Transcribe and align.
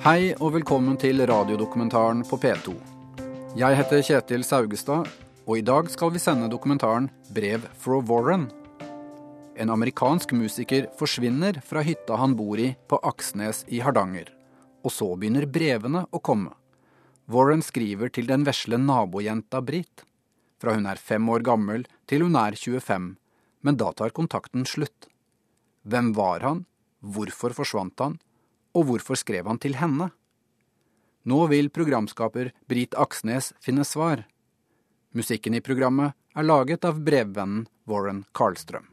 Hei 0.00 0.30
og 0.40 0.54
velkommen 0.54 0.94
til 0.96 1.20
radiodokumentaren 1.28 2.22
på 2.24 2.38
P2. 2.40 2.72
Jeg 3.60 3.76
heter 3.76 4.00
Kjetil 4.00 4.46
Saugestad, 4.48 5.10
og 5.44 5.58
i 5.58 5.60
dag 5.60 5.90
skal 5.92 6.14
vi 6.14 6.22
sende 6.22 6.48
dokumentaren 6.48 7.10
'Brev 7.28 7.66
fra 7.76 7.98
Warren'. 8.08 8.46
En 9.60 9.68
amerikansk 9.68 10.32
musiker 10.32 10.86
forsvinner 10.96 11.60
fra 11.60 11.82
hytta 11.84 12.16
han 12.16 12.32
bor 12.34 12.56
i 12.56 12.70
på 12.88 12.96
Aksnes 13.10 13.66
i 13.68 13.82
Hardanger. 13.84 14.32
Og 14.84 14.90
så 14.90 15.10
begynner 15.20 15.44
brevene 15.44 16.06
å 16.10 16.18
komme. 16.18 16.56
Warren 17.28 17.60
skriver 17.60 18.08
til 18.08 18.26
den 18.26 18.48
vesle 18.48 18.80
nabojenta 18.80 19.60
Britt. 19.60 20.06
Fra 20.58 20.72
hun 20.72 20.86
er 20.86 20.96
fem 20.96 21.28
år 21.28 21.44
gammel 21.44 21.84
til 22.06 22.22
hun 22.22 22.36
er 22.36 22.56
25, 22.56 23.16
men 23.60 23.76
da 23.76 23.92
tar 23.92 24.16
kontakten 24.16 24.64
slutt. 24.64 25.12
Hvem 25.84 26.14
var 26.16 26.40
han? 26.40 26.64
Hvorfor 27.04 27.52
forsvant 27.52 28.00
han? 28.00 28.18
Og 28.76 28.86
hvorfor 28.86 29.18
skrev 29.18 29.48
han 29.50 29.58
til 29.58 29.76
henne? 29.80 30.10
Nå 31.26 31.40
vil 31.50 31.68
programskaper 31.74 32.52
Britt 32.70 32.94
Aksnes 32.96 33.52
finne 33.60 33.84
svar. 33.84 34.24
Musikken 35.12 35.56
i 35.58 35.60
programmet 35.64 36.14
er 36.38 36.46
laget 36.46 36.86
av 36.86 37.00
brevvennen 37.04 37.66
Warren 37.90 38.24
Karlstrøm. 38.32 38.86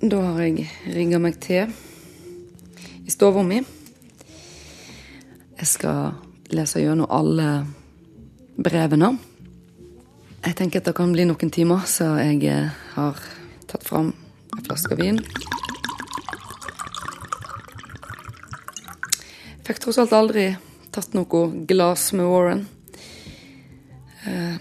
Da 0.00 0.20
har 0.20 0.42
jeg 0.44 0.66
rigga 0.92 1.20
meg 1.20 1.38
til 1.40 1.72
i 3.06 3.12
stua 3.12 3.44
mi. 3.46 3.62
Jeg 5.56 5.68
skal 5.70 6.16
lese 6.52 6.82
gjennom 6.82 7.08
alle 7.08 7.64
brevene. 8.56 9.14
Jeg 10.44 10.58
tenker 10.58 10.82
at 10.82 10.90
det 10.90 10.96
kan 10.96 11.14
bli 11.14 11.24
noen 11.26 11.50
timer, 11.52 11.86
så 11.88 12.12
jeg 12.20 12.44
eh, 12.50 12.76
har 12.94 13.20
tatt 13.66 13.86
fram 13.86 14.12
en 14.52 14.64
flaske 14.64 14.98
vin. 14.98 15.20
Fikk 19.66 19.82
tross 19.82 19.98
alt 19.98 20.14
aldri 20.14 20.50
tatt 20.94 21.16
noe 21.16 21.46
glass 21.68 22.12
med 22.16 22.28
Warren. 22.30 22.66
Eh, 24.26 24.54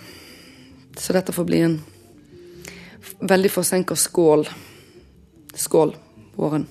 så 0.98 1.14
dette 1.14 1.36
får 1.36 1.46
bli 1.46 1.62
en 1.62 1.76
veldig 3.20 3.52
forsinka 3.52 3.96
skål. 3.96 4.48
Skål, 5.56 5.96
Warren. 6.36 6.66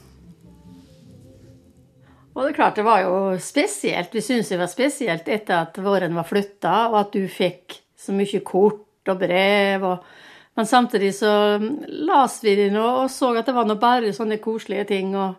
Og 2.34 2.42
det 2.42 2.50
er 2.50 2.56
klart, 2.58 2.76
det 2.76 2.84
var 2.84 3.04
jo 3.04 3.16
spesielt. 3.38 4.14
Vi 4.14 4.20
syntes 4.20 4.50
det 4.50 4.58
var 4.58 4.70
spesielt 4.70 5.28
etter 5.30 5.60
at 5.60 5.78
våren 5.78 6.16
var 6.18 6.26
flytta, 6.26 6.74
og 6.90 6.98
at 7.04 7.14
du 7.14 7.28
fikk 7.30 7.78
så 7.94 8.14
mye 8.16 8.42
kort 8.44 9.12
og 9.12 9.20
brev. 9.20 9.86
Og... 9.86 10.14
Men 10.54 10.66
samtidig 10.66 11.14
så 11.14 11.58
las 11.88 12.38
vi 12.44 12.54
det 12.54 12.70
nå 12.70 12.84
og 13.04 13.08
så 13.10 13.32
at 13.34 13.48
det 13.48 13.54
var 13.56 13.66
nå 13.66 13.74
bare 13.80 14.12
sånne 14.14 14.38
koselige 14.42 14.84
ting. 14.92 15.16
Og 15.18 15.34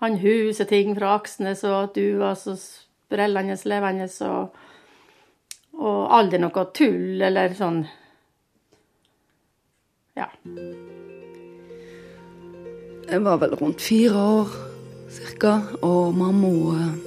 han 0.00 0.18
huset 0.20 0.68
ting 0.68 0.94
fra 0.96 1.14
Aksnes, 1.16 1.64
og 1.64 1.76
at 1.82 1.96
du 1.96 2.20
var 2.20 2.36
så 2.40 2.56
sprellende 2.56 3.56
levende, 3.68 4.08
og, 4.24 4.54
og 5.76 6.00
aldri 6.16 6.40
noe 6.40 6.64
tull 6.76 7.20
eller 7.20 7.56
sånn. 7.56 7.82
Ja. 10.16 10.28
Jeg 13.10 13.24
var 13.24 13.40
vel 13.42 13.56
rundt 13.60 13.84
fire 13.84 14.24
år 14.40 14.58
cirka, 15.10 15.56
og 15.82 16.16
mamma 16.16 16.50
eh, 16.76 16.98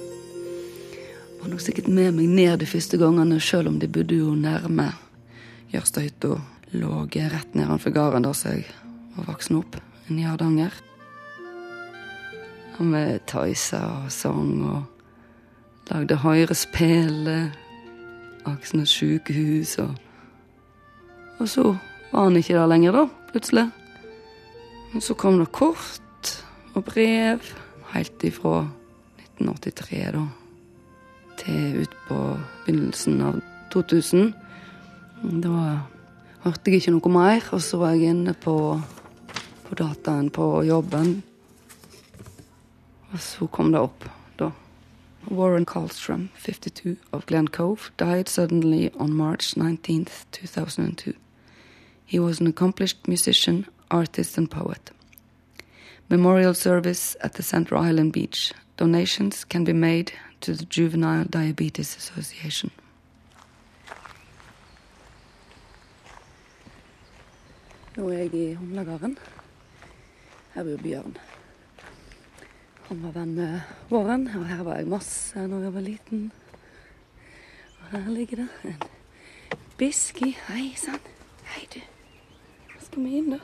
var 1.41 1.49
nok 1.49 1.61
sikkert 1.63 1.87
med 1.87 2.13
meg 2.17 2.29
ned 2.29 2.57
de 2.61 2.69
første 2.69 2.99
gangene, 2.99 3.39
sjøl 3.41 3.71
om 3.71 3.79
de 3.79 3.89
bodde 3.89 4.21
jo 4.21 4.33
nærme 4.37 4.91
Jørstadhytta. 5.73 6.37
Lå 6.73 7.05
rett 7.13 7.53
nedenfor 7.53 7.93
gården 7.93 8.23
der 8.25 8.33
jeg 8.33 8.63
var 9.13 9.27
voksen 9.27 9.59
opp, 9.59 9.75
i 10.09 10.23
Hardanger. 10.25 10.73
Og 12.79 12.87
vi 12.89 13.03
tøysa 13.29 13.81
og 13.99 14.07
sang 14.11 14.63
og 14.65 15.91
lagde 15.91 16.17
høyrespill. 16.17 17.29
Aksnes 18.49 18.89
sykehus 18.89 19.77
og 19.79 19.93
Og 21.39 21.49
så 21.49 21.63
var 22.11 22.23
han 22.23 22.37
ikke 22.37 22.53
der 22.53 22.67
lenger, 22.67 22.91
da, 22.91 23.07
plutselig. 23.31 23.69
Og 24.95 25.01
så 25.03 25.13
kom 25.13 25.39
det 25.39 25.51
kort 25.51 26.43
og 26.73 26.85
brev 26.85 27.41
helt 27.93 28.23
ifra 28.23 28.67
1983 29.19 30.11
da, 30.13 30.27
til 31.37 31.81
ut 31.81 31.97
på 32.07 32.19
begynnelsen 32.65 33.21
av 33.21 33.41
2000. 33.73 34.33
Da 35.43 35.81
hørte 36.43 36.71
jeg 36.71 36.81
ikke 36.81 36.91
noe 36.97 37.11
mer, 37.11 37.45
og 37.55 37.61
så 37.63 37.79
var 37.79 37.95
jeg 37.95 38.11
inne 38.11 38.33
på, 38.35 38.55
på 39.67 39.77
dataen 39.79 40.29
på 40.33 40.47
jobben. 40.67 41.15
Og 43.13 43.19
så 43.19 43.47
kom 43.47 43.71
det 43.71 43.79
opp, 43.79 44.07
da. 44.39 44.51
Warren 45.31 45.65
Carlstrom, 45.65 46.29
52, 46.43 46.97
of 47.11 47.25
Glen 47.25 47.47
Cove, 47.47 47.91
died 47.97 48.27
suddenly 48.27 48.89
on 48.99 49.13
March 49.13 49.55
19, 49.55 50.07
2002. 50.31 51.13
He 52.05 52.19
was 52.19 52.41
an 52.41 52.47
accomplished 52.47 53.07
musician, 53.07 53.65
artist 53.89 54.37
and 54.37 54.51
poet. 54.51 54.91
Memorial 56.09 56.53
service 56.53 57.15
at 57.21 57.33
the 57.33 57.43
Central 57.43 57.81
Island 57.81 58.11
Beach. 58.11 58.53
Donations 58.77 59.45
can 59.45 59.63
be 59.63 59.73
made 59.73 60.11
to 60.41 60.53
the 60.53 60.65
Juvenile 60.65 61.25
Diabetes 61.29 61.95
Association. 61.95 62.71
Nå 67.93 68.07
er 68.09 68.23
jeg 68.23 68.33
i 68.33 68.53
Humlagarden. 68.57 69.11
Her 70.55 70.63
bor 70.65 70.79
Bjørn. 70.81 71.17
Han 72.87 73.03
var 73.03 73.11
venn 73.13 73.35
med 73.37 73.59
Våren, 73.91 74.23
og 74.33 74.45
her 74.49 74.63
var 74.65 74.79
jeg 74.79 74.89
masse 74.89 75.43
når 75.47 75.67
jeg 75.67 75.73
var 75.75 75.85
liten. 75.85 76.23
Og 77.77 77.91
her 77.91 78.09
ligger 78.09 78.41
det 78.41 78.47
en 78.65 78.81
biski. 79.77 80.31
Hei 80.47 80.73
sann. 80.77 80.97
Hei, 81.53 81.67
du. 81.75 81.81
Skal 82.81 83.03
vi 83.05 83.17
inn, 83.19 83.35
da? 83.35 83.39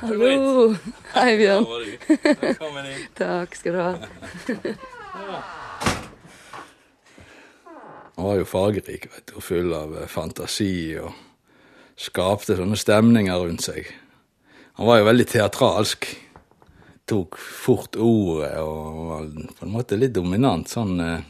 Hallo. 0.00 0.72
Hei, 1.18 1.36
Bjørn. 1.36 1.68
Velkommen 2.08 2.88
inn. 2.94 3.04
Takk 3.20 3.60
skal 3.60 3.76
du 3.76 3.84
ha. 3.84 5.42
Han 8.16 8.24
var 8.28 8.40
jo 8.40 8.48
fargerik 8.48 9.06
vet 9.08 9.30
du, 9.30 9.36
og 9.38 9.46
full 9.46 9.72
av 9.76 9.94
eh, 9.96 10.10
fantasi 10.10 10.98
og 11.00 11.12
skapte 11.96 12.56
sånne 12.58 12.76
stemninger 12.76 13.40
rundt 13.40 13.64
seg. 13.64 13.88
Han 14.80 14.88
var 14.88 15.00
jo 15.00 15.08
veldig 15.08 15.26
teatralsk. 15.28 16.08
Tok 17.08 17.36
fort 17.36 17.96
ordet 17.98 18.54
og 18.62 19.02
var 19.08 19.26
på 19.58 19.66
en 19.66 19.74
måte 19.74 19.98
litt 19.98 20.14
dominant. 20.16 20.68
sånn, 20.68 21.00
eh, 21.00 21.20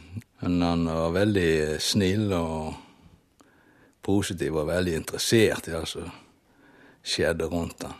Men 0.43 0.61
han 0.61 0.85
var 0.85 1.11
veldig 1.11 1.79
snill 1.79 2.33
og 2.33 2.73
positiv 4.03 4.57
og 4.59 4.67
veldig 4.67 4.95
interessert 4.95 5.67
i 5.67 5.71
det 5.71 5.85
som 5.87 6.11
skjedde 7.03 7.47
rundt 7.47 7.83
han. 7.83 7.93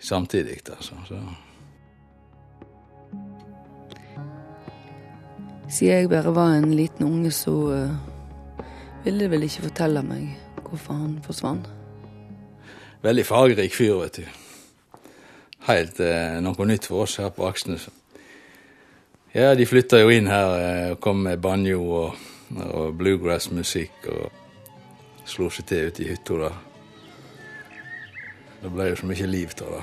Samtidig, 0.00 0.60
altså. 0.68 0.94
Så. 1.08 1.20
Siden 5.68 5.94
jeg 5.96 6.08
bare 6.08 6.34
var 6.34 6.54
en 6.58 6.74
liten 6.74 7.06
unge, 7.06 7.30
så 7.30 7.50
uh, 7.50 8.64
ville 9.04 9.24
de 9.24 9.30
vel 9.30 9.46
ikke 9.46 9.68
fortelle 9.68 10.02
meg 10.04 10.34
hvorfor 10.64 10.98
han 10.98 11.18
forsvant. 11.24 11.68
Veldig 13.04 13.26
fargerik 13.26 13.74
fyr, 13.74 13.96
vet 14.02 14.20
du. 14.20 14.24
Helt 15.68 16.00
uh, 16.00 16.40
noe 16.44 16.68
nytt 16.68 16.88
for 16.88 17.04
oss 17.04 17.16
her 17.20 17.32
på 17.32 17.46
Aksnes. 17.48 17.88
Ja, 19.34 19.54
de 19.58 19.66
flytta 19.66 19.98
jo 19.98 20.12
inn 20.14 20.28
her 20.30 20.52
eh, 20.60 20.90
og 20.92 21.00
kom 21.02 21.24
med 21.26 21.40
banjo 21.42 21.80
og, 21.82 22.20
og 22.62 22.92
bluegrass-musikk 23.00 24.06
og 24.12 25.24
slo 25.26 25.48
seg 25.50 25.66
til 25.66 25.88
ute 25.90 26.04
i 26.04 26.12
hytta 26.12 26.38
da. 26.38 26.52
Det 28.62 28.70
ble 28.70 28.92
jo 28.92 29.00
så 29.00 29.08
mye 29.10 29.26
liv 29.26 29.56
av 29.58 29.74
det. 29.74 29.82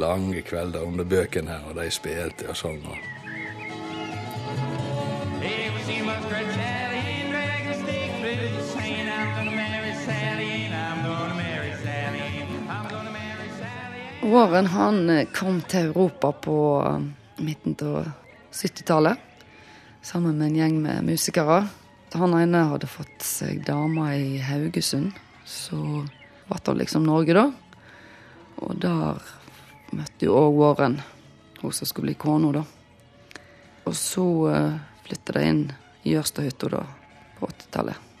Lange 0.00 0.40
kvelder 0.48 0.86
under 0.88 1.04
bøkene 1.04 1.52
her, 1.52 1.68
og 1.68 1.76
de 1.76 1.90
spilte 1.92 2.48
og 2.48 2.56
sang. 2.56 2.80
og 2.88 3.13
Warren 14.24 14.66
han 14.66 15.10
eh, 15.10 15.26
kom 15.28 15.58
til 15.68 15.90
Europa 15.90 16.30
på 16.32 16.56
eh, 16.80 17.42
midten 17.44 17.74
av 17.84 18.06
70-tallet 18.52 19.20
sammen 20.00 20.38
med 20.38 20.46
en 20.46 20.56
gjeng 20.56 20.78
med 20.80 21.04
musikere. 21.04 21.66
Han 22.14 22.32
ene 22.38 22.62
hadde 22.70 22.88
fått 22.88 23.20
seg 23.26 23.60
dame 23.66 24.06
i 24.16 24.38
Haugesund, 24.40 25.12
så 25.44 25.76
ble 26.48 26.60
det 26.64 26.76
liksom 26.80 27.04
Norge, 27.04 27.36
da. 27.36 27.44
Og 28.64 28.80
der 28.80 29.20
møtte 29.92 30.28
jo 30.28 30.38
òg 30.38 30.56
Warren 30.62 31.00
hun 31.60 31.72
som 31.76 31.88
skulle 31.88 32.14
bli 32.14 32.18
kona, 32.24 32.52
da. 32.62 32.64
Og 33.84 33.96
så 33.98 34.24
uh, 34.48 34.76
flytta 35.04 35.36
de 35.36 35.48
inn 35.50 35.64
i 36.04 36.14
Jørstadhytta, 36.14 36.70
da. 36.78 36.84
på 37.40 37.50
80-tallet. 37.50 38.12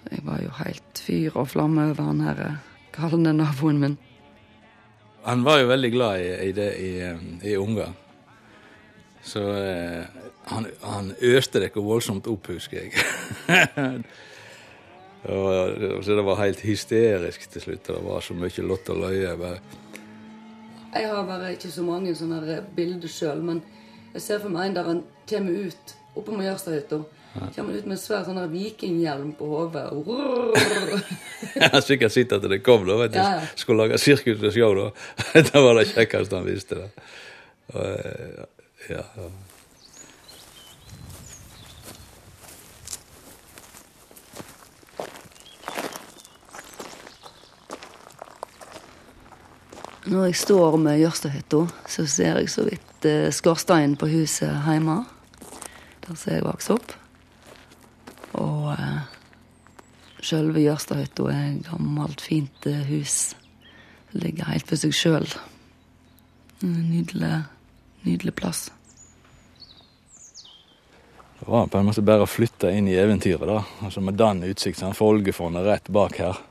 Så 0.00 0.14
jeg 0.14 0.24
var 0.24 0.40
jo 0.40 0.60
helt 0.62 1.02
fyr 1.04 1.36
og 1.36 1.50
flamme 1.52 1.90
over 1.90 2.06
han 2.06 2.24
her 2.24 2.46
eh, 2.46 2.62
galne 2.96 3.36
naboen 3.36 3.82
min. 3.82 4.04
Han 5.22 5.44
var 5.44 5.60
jo 5.60 5.68
veldig 5.68 5.90
glad 5.92 6.20
i, 6.20 6.30
i 6.48 6.52
det 6.56 6.70
i, 6.80 6.90
eh, 7.04 7.22
i 7.52 7.56
unger. 7.56 7.92
Så 9.22 9.42
eh, 9.52 10.04
han, 10.48 10.66
han 10.80 11.12
øste 11.20 11.62
ikke 11.66 11.84
voldsomt 11.84 12.28
opp, 12.30 12.48
husker 12.54 12.80
jeg. 12.80 12.92
og, 15.34 16.02
så 16.04 16.16
det 16.16 16.24
var 16.24 16.40
helt 16.40 16.64
hysterisk 16.64 17.44
til 17.52 17.66
slutt. 17.66 17.86
Det 17.86 18.00
var 18.06 18.24
så 18.24 18.36
mye 18.38 18.66
lott 18.66 18.88
og 18.92 19.04
løye. 19.04 19.36
Jeg 20.94 21.08
har 21.12 21.26
bare 21.28 21.52
ikke 21.54 21.70
så 21.70 21.84
mange 21.86 22.16
sånne 22.18 22.62
bilder 22.76 23.12
sjøl, 23.12 23.44
men 23.44 23.62
jeg 24.14 24.24
ser 24.24 24.40
for 24.42 24.50
meg 24.50 24.70
en 24.70 24.78
der 24.80 24.88
han 24.88 25.04
kommer 25.30 25.68
ut 25.68 25.96
oppe 26.14 26.30
på 26.30 26.42
Jørstadhytta. 26.42 27.02
Kommer 27.54 27.76
ut 27.78 27.84
med 27.86 27.94
en 27.94 28.00
svær 28.00 28.24
sånn 28.26 28.40
vikinghjelm 28.50 29.34
på 29.38 29.46
hodet. 29.46 29.84
Sikkert 31.86 32.14
sett 32.14 32.32
at 32.34 32.48
det 32.50 32.58
kom, 32.66 32.82
da. 32.88 32.96
vet 33.04 33.14
du. 33.14 33.20
Ja, 33.20 33.36
ja. 33.38 33.52
Skulle 33.54 33.86
lage 33.86 34.00
sirkus 34.02 34.42
og 34.42 34.56
show, 34.56 34.74
da. 34.74 34.88
det 35.46 35.62
var 35.62 35.78
det 35.78 35.86
kjekkeste 35.92 36.40
han 36.40 36.48
visste. 36.48 36.80
da. 36.80 37.06
Og, 37.70 37.86
eh, 37.86 38.42
ja, 38.90 39.04
ja. 39.20 39.30
Når 50.10 50.24
jeg 50.26 50.36
står 50.40 50.76
med 50.82 50.98
Jørstadhytta, 50.98 51.62
så 51.86 52.06
ser 52.10 52.40
jeg 52.40 52.50
så 52.50 52.66
vidt 52.66 53.06
eh, 53.06 53.30
skorsteinen 53.30 53.94
på 54.00 54.10
huset 54.10 54.50
hjemme. 54.66 55.04
Som 56.10 56.32
jeg 56.34 56.44
vokste 56.44 56.74
opp. 56.74 56.94
Og 58.40 58.72
eh, 58.74 59.02
sjølve 60.24 60.64
Jørstadhytta 60.64 61.28
er 61.30 61.44
et 61.52 61.68
gammelt, 61.68 62.22
fint 62.24 62.66
eh, 62.66 62.82
hus. 62.90 63.36
Det 64.10 64.24
ligger 64.24 64.50
helt 64.50 64.66
for 64.66 64.80
seg 64.80 64.94
sjøl. 64.96 65.28
Nydelig, 66.66 67.44
nydelig 68.04 68.34
plass. 68.36 68.68
Det 71.40 71.48
var 71.48 71.70
på 71.72 71.78
en 71.78 71.88
måte 71.88 72.04
bare 72.04 72.26
å 72.26 72.28
flytte 72.28 72.72
inn 72.76 72.90
i 72.90 72.98
eventyret, 73.00 73.46
da. 73.48 73.62
Altså 73.86 74.02
Med 74.04 74.18
den 74.20 74.42
utsikten. 74.50 74.96
Folgefondet 74.98 75.64
rett 75.66 75.88
bak 75.88 76.18
her. 76.20 76.42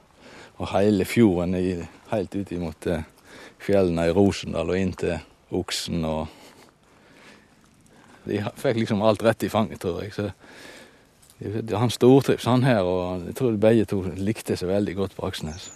Og 0.58 0.72
hele 0.74 1.06
fjorden 1.08 1.54
i, 1.60 1.78
helt 2.10 2.36
ut 2.36 2.52
imot 2.56 2.88
eh, 2.90 3.06
fjellene 3.62 4.08
i 4.10 4.16
Rosendal 4.16 4.72
og 4.72 4.80
inn 4.80 4.96
til 4.98 5.20
Oksen 5.56 6.04
og 6.08 6.39
De 8.30 8.44
fikk 8.62 8.84
liksom 8.84 9.02
alt 9.02 9.24
rett 9.26 9.44
i 9.44 9.50
fanget, 9.52 9.82
tror 9.82 10.04
jeg. 10.04 10.14
Så 10.14 10.30
han 11.76 11.92
stortrives, 11.94 12.46
han 12.46 12.64
her, 12.68 12.84
og 12.84 13.28
jeg 13.28 13.36
tror 13.40 13.60
begge 13.60 13.86
to 13.90 14.04
likte 14.20 14.58
seg 14.60 14.70
veldig 14.70 14.96
godt 14.98 15.18
på 15.18 15.28
Aksnes. 15.30 15.70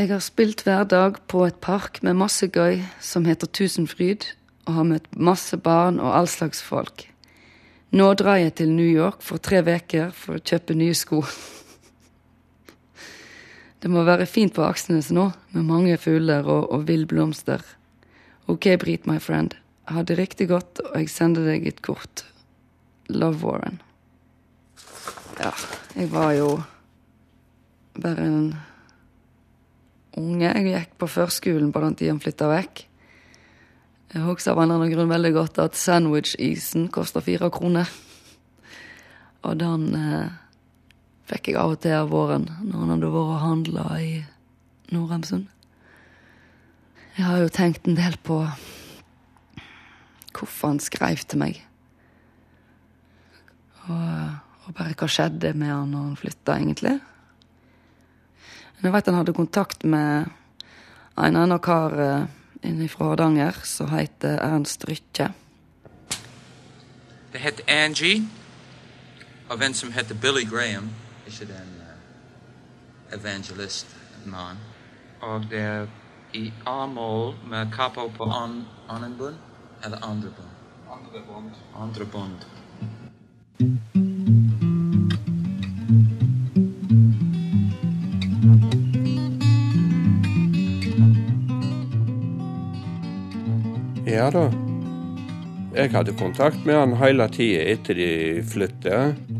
Jeg 0.00 0.08
har 0.08 0.22
spilt 0.24 0.62
hver 0.64 0.86
dag 0.88 1.18
på 1.28 1.42
et 1.44 1.58
park 1.60 1.98
med 2.00 2.16
masse 2.16 2.46
gøy 2.48 2.78
som 3.04 3.26
heter 3.28 3.50
Tusenfryd, 3.52 4.30
og 4.64 4.78
har 4.78 4.86
møtt 4.88 5.08
masse 5.12 5.58
barn 5.60 5.98
og 6.00 6.14
all 6.16 6.28
slags 6.30 6.62
folk. 6.64 7.04
Nå 7.92 8.06
drar 8.14 8.38
jeg 8.40 8.54
til 8.54 8.70
New 8.72 8.86
York 8.86 9.20
for 9.20 9.42
tre 9.42 9.60
uker 9.60 10.14
for 10.14 10.38
å 10.38 10.44
kjøpe 10.46 10.76
nye 10.78 10.94
sko. 10.94 11.20
Det 13.80 13.88
må 13.88 14.04
være 14.04 14.28
fint 14.28 14.52
på 14.52 14.64
Aksnes 14.66 15.08
nå, 15.14 15.30
med 15.54 15.64
mange 15.64 15.96
fugler 16.00 16.44
og, 16.44 16.68
og 16.68 16.88
vill 16.88 17.06
blomster. 17.08 17.62
Ok, 18.50 18.68
Brit, 18.82 19.06
my 19.08 19.16
friend. 19.22 19.56
Ha 19.88 20.02
det 20.04 20.18
riktig 20.18 20.50
godt, 20.50 20.82
og 20.84 20.98
jeg 21.00 21.08
sender 21.10 21.48
deg 21.48 21.64
et 21.66 21.80
kort. 21.82 22.24
Love 23.08 23.40
Warren. 23.42 23.80
Ja, 25.40 25.54
jeg 25.96 26.10
var 26.12 26.34
jo 26.36 26.50
bare 27.96 28.26
en 28.28 28.52
unge. 30.20 30.44
Jeg 30.44 30.66
gikk 30.68 30.94
på 31.00 31.08
førskolen 31.08 31.72
på 31.72 31.82
den 31.84 31.96
tida 31.96 32.12
han 32.12 32.20
flytta 32.22 32.50
vekk. 32.50 32.84
Jeg 34.10 34.26
husker 34.26 34.52
av 34.52 34.60
en 34.60 34.68
eller 34.68 34.82
annen 34.82 34.92
grunn 34.92 35.12
veldig 35.14 35.32
godt 35.36 35.58
at 35.62 35.78
sandwich-isen 35.78 36.88
koster 36.92 37.24
fire 37.24 37.48
kroner. 37.54 37.88
Og 39.46 39.56
den 39.60 39.94
eh, 39.96 40.32
fikk 41.30 41.52
jeg 41.52 41.60
av 41.60 41.76
og 41.76 41.80
til 41.82 41.94
av 41.94 42.10
våren 42.10 42.48
når 42.64 42.82
han 42.82 42.92
hadde 42.94 43.10
vært 43.14 43.32
og 43.34 43.42
handla 43.44 43.86
i 44.02 44.12
Nordheimsund. 44.90 45.46
Jeg 47.16 47.26
har 47.26 47.40
jo 47.42 47.52
tenkt 47.52 47.86
en 47.86 47.98
del 47.98 48.16
på 48.24 48.42
hvorfor 50.34 50.72
han 50.72 50.80
skrev 50.82 51.22
til 51.28 51.42
meg. 51.42 51.60
Og, 53.90 54.00
og 54.66 54.74
bare 54.76 54.96
hva 54.96 55.08
skjedde 55.10 55.52
med 55.58 55.72
han 55.72 55.90
når 55.92 56.06
han 56.08 56.18
flytta, 56.20 56.56
egentlig. 56.56 56.96
Men 58.76 58.88
Jeg 58.88 58.94
vet 58.94 59.10
han 59.10 59.18
hadde 59.20 59.36
kontakt 59.36 59.84
med 59.84 60.30
en 61.20 61.36
annen 61.36 61.60
kar 61.60 61.96
eh, 62.00 62.28
inne 62.64 62.88
fra 62.88 63.10
Hardanger 63.10 63.60
som 63.68 63.90
heter 63.92 64.40
Ernst 64.40 64.86
Rytje. 64.88 65.28
Det 67.30 67.42
het 67.44 67.60
Angie, 67.68 68.24
av 69.50 69.62
en 69.62 69.74
som 69.74 69.92
heter 69.92 70.14
Billy 70.14 70.44
Graham. 70.48 70.88
Ikke 71.30 71.46
den 71.46 71.74
uh, 71.78 73.18
evangelist-mann. 73.18 74.58
Og 75.22 75.44
det 75.50 75.60
er 75.62 75.86
i 76.34 76.52
A-mål 76.66 77.34
med 77.46 77.70
kapo 77.72 78.08
på 78.16 78.24
an, 78.24 78.64
annen 78.90 79.14
bunn, 79.18 79.36
eller 79.84 80.02
andre 80.02 80.32
bunn? 80.34 80.50
Andre 80.90 81.20
bånd. 81.26 81.50
Andre 81.74 82.04
bånd. 82.04 82.44
Ja 94.06 94.30
da. 94.34 94.48
Jeg 95.76 95.92
hadde 95.94 96.12
kontakt 96.18 96.64
med 96.66 96.74
han 96.74 96.96
hele 96.98 97.30
tida 97.30 97.68
etter 97.70 97.94
de 97.94 98.08
flyttet. 98.42 99.39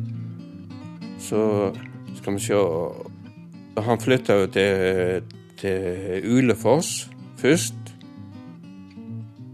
Så 1.31 1.73
skal 2.19 2.35
vi 2.35 2.41
se 2.41 2.57
Han 3.81 4.01
flytta 4.03 4.35
jo 4.41 4.47
til, 4.51 5.29
til 5.61 6.27
Ulefoss 6.27 7.07
først. 7.39 7.93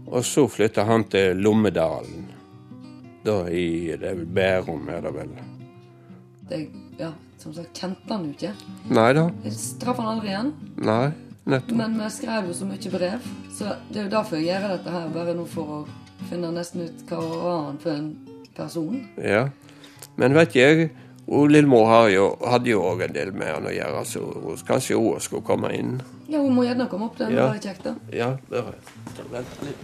Og 0.07 0.25
så 0.25 0.47
flytta 0.49 0.87
han 0.87 1.05
til 1.11 1.37
Lommedalen. 1.37 2.25
Da 3.27 3.43
i 3.51 3.93
det 3.93 4.09
er 4.09 4.17
vel 4.17 4.25
Bærum, 4.25 4.89
er 4.89 5.05
det 5.05 5.13
vel. 5.13 5.31
Det, 6.49 6.59
ja, 6.97 7.11
som 7.37 7.53
sagt, 7.53 7.77
kjente 7.77 8.09
han 8.09 8.25
jo 8.25 8.33
ikke. 8.33 8.53
Nei 8.97 9.07
da. 9.13 9.27
Jeg 9.45 9.55
traff 9.83 9.99
han 10.01 10.11
aldri 10.15 10.31
igjen. 10.31 10.53
Nei, 10.87 11.09
nettopp. 11.45 11.77
Men 11.77 11.97
vi 12.01 12.11
skrev 12.17 12.47
jo 12.49 12.55
så 12.57 12.69
mye 12.69 12.93
brev, 12.93 13.31
så 13.53 13.75
det 13.91 13.99
er 14.01 14.07
jo 14.07 14.13
derfor 14.15 14.39
jeg 14.39 14.47
gjør 14.49 14.69
dette 14.77 14.95
her. 14.95 15.09
Bare 15.13 15.35
nå 15.37 15.45
for 15.51 15.75
å 15.77 15.81
finne 16.31 16.53
nesten 16.55 16.87
ut 16.87 17.03
hva 17.11 17.19
var 17.25 17.59
han 17.67 17.81
for 17.83 17.99
en 17.99 18.13
person. 18.57 19.03
Ja. 19.21 19.49
Men 20.17 20.37
vet 20.37 20.55
jeg, 20.55 20.87
og 20.87 21.06
Lillemor 21.27 21.87
hadde 22.47 22.69
jo 22.71 22.81
òg 22.87 23.01
en 23.03 23.13
del 23.13 23.31
med 23.35 23.47
han 23.51 23.65
å 23.67 23.73
gjøre, 23.73 24.05
så 24.07 24.19
hun- 24.33 24.57
kanskje 24.67 24.95
hun 24.95 25.19
skulle 25.19 25.43
komme 25.43 25.73
inn. 25.75 26.01
Ja, 26.29 26.39
hun 26.39 26.55
må 26.55 26.63
gjerne 26.63 26.87
komme 26.89 27.05
opp, 27.05 27.17
det 27.17 27.31
Ja. 27.31 27.47
var 27.47 27.59
kjekt, 27.59 27.83
da. 27.83 27.95
Ja, 28.11 28.37
bare 28.49 28.73
vent 29.31 29.47
litt. 29.61 29.77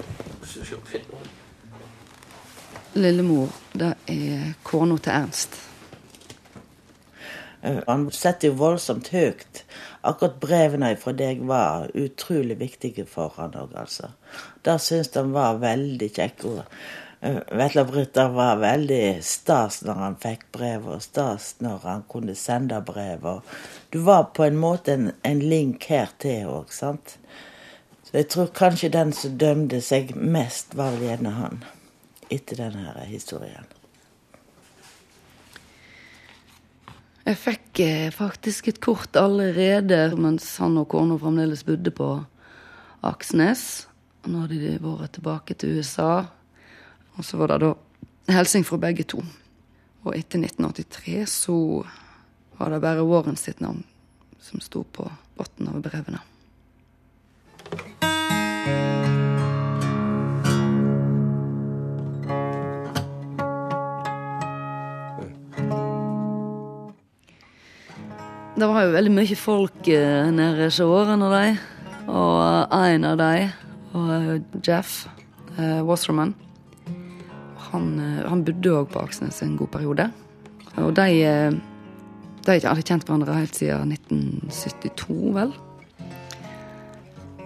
Lillemor, 2.95 3.49
det 3.73 3.95
er 4.07 4.53
kona 4.63 4.97
til 4.97 5.11
Ernst. 5.13 5.49
Eh, 7.63 7.81
Han 7.87 8.11
setter 8.11 8.47
jo 8.49 8.53
voldsomt 8.53 9.07
høyt. 9.09 9.63
Akkurat 10.03 10.39
brevene 10.39 10.97
fra 10.99 11.11
deg 11.13 11.41
var 11.47 11.87
utrolig 11.95 12.57
viktige 12.59 13.05
for 13.07 13.33
han 13.37 13.51
òg, 13.51 13.73
altså. 13.75 14.11
Det 14.63 14.79
syns 14.81 15.13
han 15.15 15.31
var 15.31 15.57
veldig 15.59 16.11
kjekk. 16.13 16.65
Eh, 17.23 17.39
Vetle 17.51 17.85
Britt, 17.85 18.15
var 18.15 18.57
veldig 18.59 19.23
stas 19.23 19.77
når 19.87 19.99
han 20.01 20.15
fikk 20.19 20.41
brev, 20.51 20.89
og 20.91 21.03
stas 21.05 21.53
når 21.63 21.85
han 21.87 22.01
kunne 22.11 22.35
sende 22.35 22.81
brev. 22.83 23.23
Du 23.95 24.01
var 24.03 24.33
på 24.35 24.43
en 24.43 24.59
måte 24.59 24.97
en, 24.97 25.11
en 25.23 25.39
link 25.39 25.87
her 25.87 26.11
til 26.19 26.51
òg, 26.51 26.73
sant. 26.75 27.15
Så 28.03 28.17
jeg 28.17 28.27
tror 28.33 28.51
kanskje 28.51 28.91
den 28.91 29.15
som 29.15 29.37
dømte 29.39 29.79
seg 29.79 30.11
mest, 30.19 30.75
var 30.75 30.97
vel 30.97 31.07
gjerne 31.07 31.33
han. 31.37 31.63
Etter 32.27 32.59
denne 32.59 33.07
historien. 33.07 33.71
Jeg 37.23 37.39
fikk 37.39 37.79
eh, 37.87 38.11
faktisk 38.11 38.67
et 38.67 38.83
kort 38.83 39.15
allerede 39.15 40.09
mens 40.19 40.57
han 40.59 40.75
og 40.81 40.89
kona 40.91 41.15
fremdeles 41.23 41.63
bodde 41.63 41.95
på 41.95 42.13
Aksnes. 42.99 43.85
Nå 44.27 44.43
hadde 44.43 44.59
de 44.59 44.79
vært 44.83 45.21
tilbake 45.21 45.55
til 45.55 45.79
USA. 45.79 46.25
Og 47.17 47.25
så 47.25 47.37
var 47.37 47.53
det 47.53 47.61
da 47.61 47.73
helsing 48.33 48.65
fra 48.65 48.79
begge 48.81 49.05
to. 49.05 49.21
Og 50.03 50.15
etter 50.17 50.41
1983 50.41 51.25
så 51.29 51.55
var 52.57 52.73
det 52.73 52.81
bare 52.83 53.05
Warren 53.07 53.37
sitt 53.39 53.61
navn 53.63 53.83
som 54.43 54.61
sto 54.61 54.83
på 54.83 55.07
bunnen 55.37 55.71
av 55.71 55.81
brevene. 55.83 56.19
Det 68.53 68.67
var 68.69 68.85
jo 68.85 68.93
veldig 68.93 69.11
mye 69.11 69.35
folk 69.35 69.87
eh, 69.91 70.29
nede 70.31 70.67
hos 70.67 70.77
årene 70.83 71.25
og 71.27 71.33
de. 71.33 71.47
Og 72.13 72.75
en 72.77 73.07
av 73.09 73.17
de, 73.19 73.47
var 73.95 74.13
eh, 74.35 74.43
Jeff 74.63 75.03
Wasserman 75.57 76.33
han, 77.73 77.99
eh, 77.99 78.23
han 78.29 78.43
bodde 78.45 78.73
òg 78.77 78.89
på 78.93 79.01
Aksnes 79.01 79.41
en 79.41 79.57
god 79.57 79.71
periode. 79.73 80.07
Og 80.81 80.93
de, 80.97 81.09
eh, 81.25 81.51
de 82.45 82.57
hadde 82.61 82.85
kjent 82.85 83.05
hverandre 83.05 83.37
helt 83.37 83.57
siden 83.57 83.93
1972, 83.93 85.33
vel. 85.33 85.53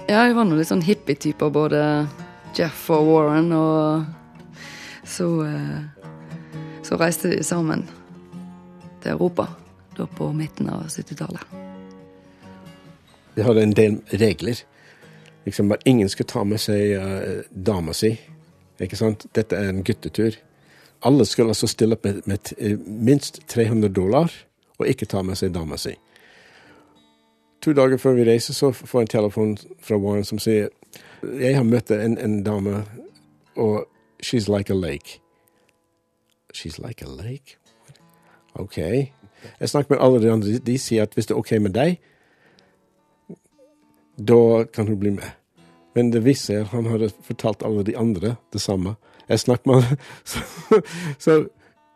Ja, 0.07 0.27
de 0.27 0.35
var 0.35 0.47
nå 0.47 0.55
litt 0.55 0.69
sånn 0.69 0.85
hippie-typer, 0.87 1.51
både 1.51 1.81
Jeff 2.55 2.89
og 2.95 3.07
Warren, 3.09 3.51
og 3.51 4.05
så 5.07 5.29
eh, 5.47 5.79
Så 6.87 6.95
reiste 6.95 7.27
de 7.27 7.43
sammen 7.43 7.81
til 9.03 9.11
Europa, 9.11 9.49
da 9.97 10.05
på 10.07 10.29
midten 10.31 10.69
av 10.71 10.85
70-tallet. 10.87 11.41
Vi 13.35 13.43
hadde 13.43 13.63
en 13.65 13.73
del 13.75 13.97
regler. 14.07 14.61
Liksom 15.43 15.75
ingen 15.83 16.07
skulle 16.09 16.29
ta 16.31 16.45
med 16.47 16.61
seg 16.63 16.95
uh, 16.95 17.43
dama 17.51 17.91
si. 17.93 18.13
Ikke 18.79 18.99
sant? 18.99 19.25
Dette 19.35 19.55
er 19.55 19.69
en 19.69 19.83
guttetur. 19.83 20.37
Alle 21.05 21.25
skulle 21.25 21.53
altså 21.53 21.67
stille 21.67 21.97
opp 21.97 22.05
med, 22.05 22.21
med 22.25 22.53
eh, 22.57 22.77
minst 22.85 23.41
300 23.47 23.93
dollar, 23.93 24.33
og 24.77 24.87
ikke 24.87 25.05
ta 25.05 25.21
med 25.21 25.37
seg 25.37 25.53
dama 25.53 25.77
si. 25.77 25.95
To 27.61 27.73
dager 27.73 27.97
før 27.97 28.17
vi 28.17 28.25
reiser, 28.29 28.53
så 28.53 28.71
får 28.71 29.01
jeg 29.01 29.07
en 29.07 29.13
telefon 29.13 29.57
fra 29.81 29.97
Warren 29.97 30.25
som 30.25 30.39
sier 30.39 30.69
jeg 31.23 31.55
har 31.57 31.65
møtt 31.65 31.91
en, 31.91 32.17
en 32.21 32.43
dame, 32.43 32.83
og 33.57 33.87
she's 34.23 34.47
like 34.47 34.73
a 34.73 34.77
lake. 34.77 35.19
She's 36.53 36.77
like 36.79 37.05
a 37.05 37.09
lake? 37.09 37.57
OK. 38.53 38.77
Jeg 38.77 39.69
snakker 39.69 39.95
med 39.95 40.03
alle 40.03 40.21
de 40.21 40.31
andre. 40.31 40.57
De, 40.57 40.77
sier 40.77 41.03
at 41.03 41.13
hvis 41.13 41.25
det 41.25 41.33
er 41.33 41.39
OK 41.39 41.51
med 41.61 41.73
deg, 41.73 41.97
da 44.17 44.63
kan 44.73 44.87
hun 44.87 44.99
bli 44.99 45.09
med. 45.17 45.29
Men 45.95 46.11
det 46.13 46.25
viste 46.25 46.51
seg 46.51 46.65
at 46.65 46.73
han 46.75 46.89
hadde 46.91 47.13
fortalt 47.25 47.63
alle 47.65 47.85
de 47.87 47.95
andre 47.97 48.35
det 48.53 48.61
samme. 48.61 48.97
Jeg 49.29 49.39
snakket 49.39 49.69
med 49.69 49.81
henne, 49.81 49.97
så, 50.31 50.81
så 51.19 51.37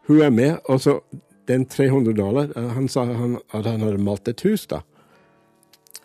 hun 0.08 0.22
er 0.22 0.30
med. 0.30 0.58
Og 0.66 0.82
så 0.82 1.00
den 1.48 1.66
300 1.66 2.14
dollar 2.14 2.52
eh, 2.56 2.70
Han 2.76 2.90
sa 2.90 3.06
han, 3.06 3.40
at 3.54 3.66
han 3.66 3.82
hadde 3.82 4.02
malt 4.02 4.28
et 4.28 4.42
hus, 4.42 4.68
da. 4.68 4.82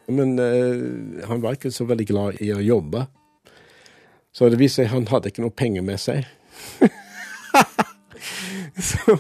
Men 0.07 0.39
uh, 0.39 1.27
han 1.27 1.43
var 1.43 1.57
ikke 1.57 1.73
så 1.75 1.85
veldig 1.85 2.07
glad 2.07 2.43
i 2.43 2.53
å 2.55 2.63
jobbe. 2.63 3.09
Så 4.31 4.47
det 4.53 4.61
viste 4.61 4.85
seg 4.85 4.91
at 4.91 4.95
han 4.95 5.09
hadde 5.11 5.33
ikke 5.33 5.43
noe 5.43 5.57
penger 5.57 5.83
med 5.83 5.99
seg. 5.99 6.29
så, 8.91 9.17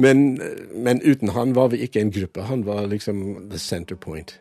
men, 0.00 0.38
men 0.72 1.02
uten 1.04 1.34
han 1.36 1.52
var 1.56 1.68
vi 1.74 1.82
ikke 1.84 2.00
en 2.00 2.14
gruppe. 2.14 2.46
Han 2.48 2.64
var 2.64 2.88
liksom 2.88 3.50
the 3.50 3.60
center 3.60 3.98
point. 4.00 4.38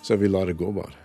Så 0.00 0.16
vi 0.16 0.32
lar 0.32 0.48
det 0.48 0.56
gå, 0.56 0.72
bare. 0.72 1.03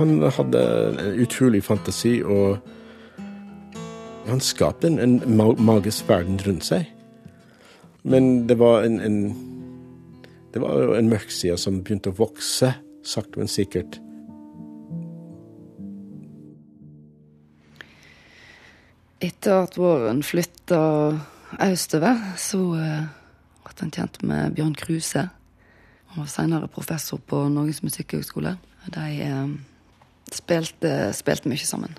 Han 0.00 0.22
hadde 0.22 0.60
en 0.88 1.20
utrolig 1.20 1.60
fantasi, 1.64 2.22
og 2.24 2.56
han 4.30 4.40
skapte 4.40 4.88
en, 4.88 4.98
en 4.98 5.20
magisk 5.60 6.08
verden 6.08 6.40
rundt 6.46 6.64
seg. 6.64 6.88
Men 8.08 8.48
det 8.48 8.56
var 8.58 8.86
en, 8.88 9.00
en 9.00 9.20
Det 10.54 10.60
var 10.60 10.80
jo 10.82 10.94
en 10.96 11.08
mørk 11.08 11.30
side 11.30 11.54
som 11.60 11.82
begynte 11.84 12.10
å 12.10 12.16
vokse, 12.16 12.72
sakte, 13.06 13.38
men 13.38 13.46
sikkert. 13.48 14.00
Etter 19.20 19.60
at 19.68 19.76
våren 19.78 20.24
flytta 20.26 20.80
østover, 21.60 22.18
så 22.40 22.64
eh, 22.80 23.04
ble 23.62 23.78
han 23.84 23.94
kjent 23.94 24.22
med 24.26 24.56
Bjørn 24.56 24.74
Kruse. 24.74 25.28
Han 26.10 26.24
var 26.24 26.32
senere 26.32 26.72
professor 26.72 27.20
på 27.22 27.44
Norges 27.52 27.84
musikkhøgskole. 27.86 28.56
De 28.90 29.06
eh, 30.30 30.38
spilte, 30.38 30.94
spilte 31.16 31.50
mye 31.50 31.66
sammen. 31.66 31.96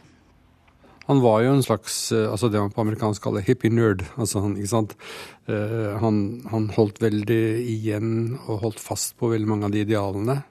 Han 1.09 1.19
var 1.23 1.41
jo 1.43 1.55
en 1.55 1.65
slags 1.65 1.95
eh, 2.15 2.29
altså 2.29 2.49
det 2.51 2.61
man 2.61 2.73
på 2.73 2.83
amerikansk 2.85 3.23
kaller 3.23 3.43
hippie-nerd. 3.45 4.05
Altså 4.15 4.43
han? 4.45 4.55
Eh, 5.49 5.91
han, 5.99 6.21
han 6.51 6.69
holdt 6.77 7.01
veldig 7.03 7.43
igjen 7.73 8.37
og 8.45 8.61
holdt 8.65 8.81
fast 8.83 9.17
på 9.19 9.31
veldig 9.33 9.49
mange 9.49 9.67
av 9.67 9.75
de 9.75 9.83
idealene. 9.83 10.41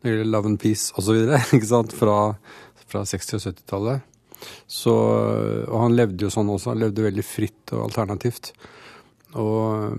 Når 0.00 0.08
det 0.08 0.14
gjelder 0.14 0.32
love 0.32 0.50
and 0.50 0.60
peace 0.60 0.90
osv. 0.98 1.30
Fra, 2.00 2.18
fra 2.90 3.06
60- 3.06 3.36
og 3.36 3.44
70-tallet. 3.44 4.06
Og 4.90 5.76
han 5.76 5.94
levde 5.94 6.24
jo 6.26 6.32
sånn 6.32 6.50
også. 6.50 6.72
Han 6.72 6.80
levde 6.82 7.04
veldig 7.04 7.26
fritt 7.26 7.74
og 7.76 7.84
alternativt. 7.84 8.50
Og, 9.38 9.92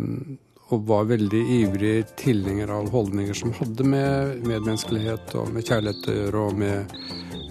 og 0.72 0.88
var 0.88 1.08
veldig 1.10 1.42
ivrig 1.58 1.96
tilhenger 2.20 2.72
av 2.72 2.90
holdninger 2.94 3.36
som 3.36 3.52
hadde 3.58 3.84
med 3.84 4.46
medmenneskelighet 4.48 5.36
og 5.40 5.52
med 5.52 5.68
kjærlighet 5.68 6.08
å 6.08 6.16
gjøre, 6.16 6.44
og 6.48 6.62
med 6.62 6.94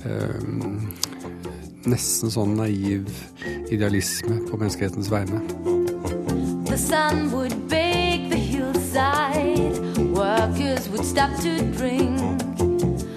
eh, 0.08 0.38
nesten 1.90 2.32
sånn 2.32 2.56
naiv 2.56 3.10
idealisme 3.72 4.40
på 4.48 4.60
menneskehetens 4.60 5.12
vegne. 5.12 5.42
The 6.70 6.78
sun 6.78 7.30
would 7.32 7.68
bake 7.68 8.30
the 8.30 8.40
hillside. 8.40 9.76
Workers 10.14 10.88
would 10.88 11.04
stop 11.04 11.36
to 11.42 11.58
drink. 11.76 12.20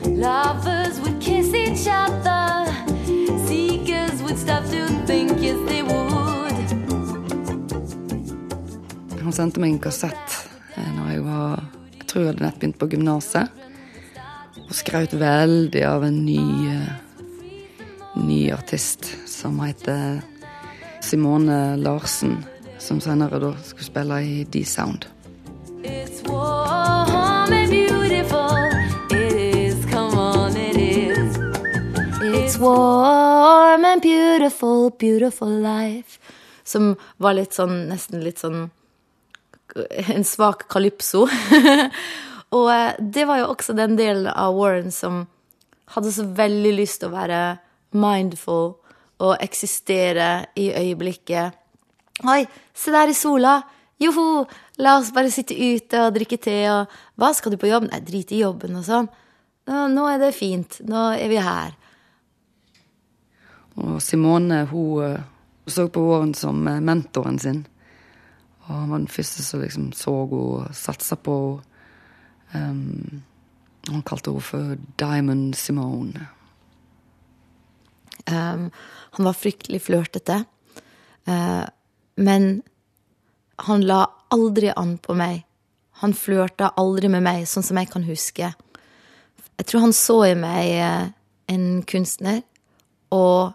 Lovers 0.03 0.99
would 0.99 1.21
kiss 1.21 1.53
each 1.53 1.87
other. 1.87 2.65
Seekers 3.47 4.21
would 4.21 4.37
stop 4.37 4.63
to 4.65 4.87
think. 5.05 5.22
Han 9.33 9.47
sendte 9.47 9.61
meg 9.63 9.71
en 9.71 9.79
kassett 9.81 10.33
eh, 10.77 10.89
når 10.93 11.07
jeg 11.09 11.21
var 11.25 11.61
Jeg 11.97 12.03
tror 12.05 12.21
jeg 12.21 12.27
hadde 12.27 12.43
nett 12.43 12.57
begynt 12.61 12.75
på 12.77 12.87
gymnaset. 12.91 13.63
Og 14.61 14.75
skraut 14.77 15.15
veldig 15.17 15.81
av 15.89 16.03
en 16.05 16.19
ny 16.21 16.43
eh, 16.69 16.91
ny 18.21 18.37
artist 18.53 19.07
som 19.25 19.57
heter 19.65 20.19
Simone 21.01 21.79
Larsen. 21.81 22.35
Som 22.77 22.99
senere 23.01 23.39
da 23.41 23.49
skulle 23.63 23.87
spille 23.87 24.19
i 24.21 24.35
D-Sound. 24.53 25.07
It's 25.81 26.21
warm 26.29 27.57
and 27.57 27.73
beautiful. 27.73 28.69
It 29.09 29.33
is, 29.33 29.81
come 29.89 30.13
on, 30.13 30.53
it 30.53 30.77
is. 30.77 31.41
It's 32.21 32.61
warm 32.61 33.83
and 33.83 33.99
beautiful, 33.99 34.91
beautiful 34.91 35.49
life. 35.49 36.21
Som 36.63 36.93
var 37.17 37.33
litt 37.41 37.57
sånn, 37.57 37.87
nesten 37.89 38.21
litt 38.21 38.45
sånn 38.45 38.69
En 40.13 40.25
svak 40.27 40.67
kalypso. 40.69 41.25
og 42.57 42.67
eh, 42.73 42.99
det 42.99 43.25
var 43.29 43.41
jo 43.41 43.51
også 43.53 43.75
den 43.77 43.97
delen 43.97 44.29
av 44.29 44.53
Warren 44.57 44.91
som 44.93 45.23
hadde 45.93 46.13
så 46.13 46.25
veldig 46.37 46.73
lyst 46.77 47.01
til 47.01 47.09
å 47.09 47.15
være 47.15 47.41
mindful 47.97 48.73
og 49.23 49.33
eksistere 49.41 50.45
i 50.59 50.69
øyeblikket. 50.73 51.59
Oi, 52.29 52.43
se 52.73 52.93
der 52.93 53.09
i 53.09 53.17
sola! 53.17 53.57
Joho! 54.01 54.45
La 54.81 54.97
oss 54.97 55.11
bare 55.13 55.31
sitte 55.31 55.53
ute 55.53 55.99
og 56.01 56.15
drikke 56.15 56.39
te 56.41 56.55
og 56.71 56.93
Hva, 57.19 57.29
skal 57.37 57.53
du 57.53 57.59
på 57.61 57.69
jobb? 57.69 57.85
Nei, 57.91 58.01
drit 58.05 58.31
i 58.33 58.41
jobben 58.41 58.79
og 58.79 58.85
sånn. 58.87 59.09
Nå, 59.69 60.05
er 60.09 60.19
det 60.19 60.33
fint. 60.35 60.79
Nå 60.89 61.11
er 61.13 61.29
vi 61.31 61.39
her. 61.41 61.75
Og 63.79 64.01
Simone 64.03 64.63
hun 64.69 65.05
eh, 65.05 65.21
så 65.65 65.87
på 65.89 66.01
Warren 66.03 66.33
som 66.37 66.65
eh, 66.67 66.81
mentoren 66.83 67.39
sin. 67.39 67.63
Og 68.63 68.71
han 68.71 68.89
var 68.91 69.01
den 69.01 69.11
første 69.11 69.43
som 69.43 69.61
liksom 69.63 69.91
så 69.97 70.13
henne 70.23 70.41
og 70.41 70.75
satsa 70.77 71.19
på 71.19 71.37
henne. 71.57 71.69
Um, 72.53 73.23
han 73.89 74.03
kalte 74.05 74.29
henne 74.29 74.45
for 74.45 74.75
Diamond 75.01 75.55
Simone. 75.57 76.27
Um, 78.29 78.69
han 79.17 79.25
var 79.27 79.35
fryktelig 79.35 79.81
flørtete. 79.87 80.43
Uh, 81.27 81.65
men 82.15 82.61
han 83.65 83.83
la 83.87 84.05
aldri 84.33 84.71
an 84.75 84.97
på 85.01 85.15
meg. 85.17 85.43
Han 86.01 86.15
flørta 86.17 86.71
aldri 86.79 87.09
med 87.11 87.23
meg, 87.25 87.47
sånn 87.49 87.65
som 87.65 87.77
jeg 87.79 87.89
kan 87.91 88.05
huske. 88.07 88.53
Jeg 89.53 89.67
tror 89.69 89.85
han 89.85 89.93
så 89.95 90.17
i 90.27 90.33
meg 90.37 90.71
eh, 90.73 91.11
en 91.53 91.67
kunstner 91.87 92.41
og 93.13 93.53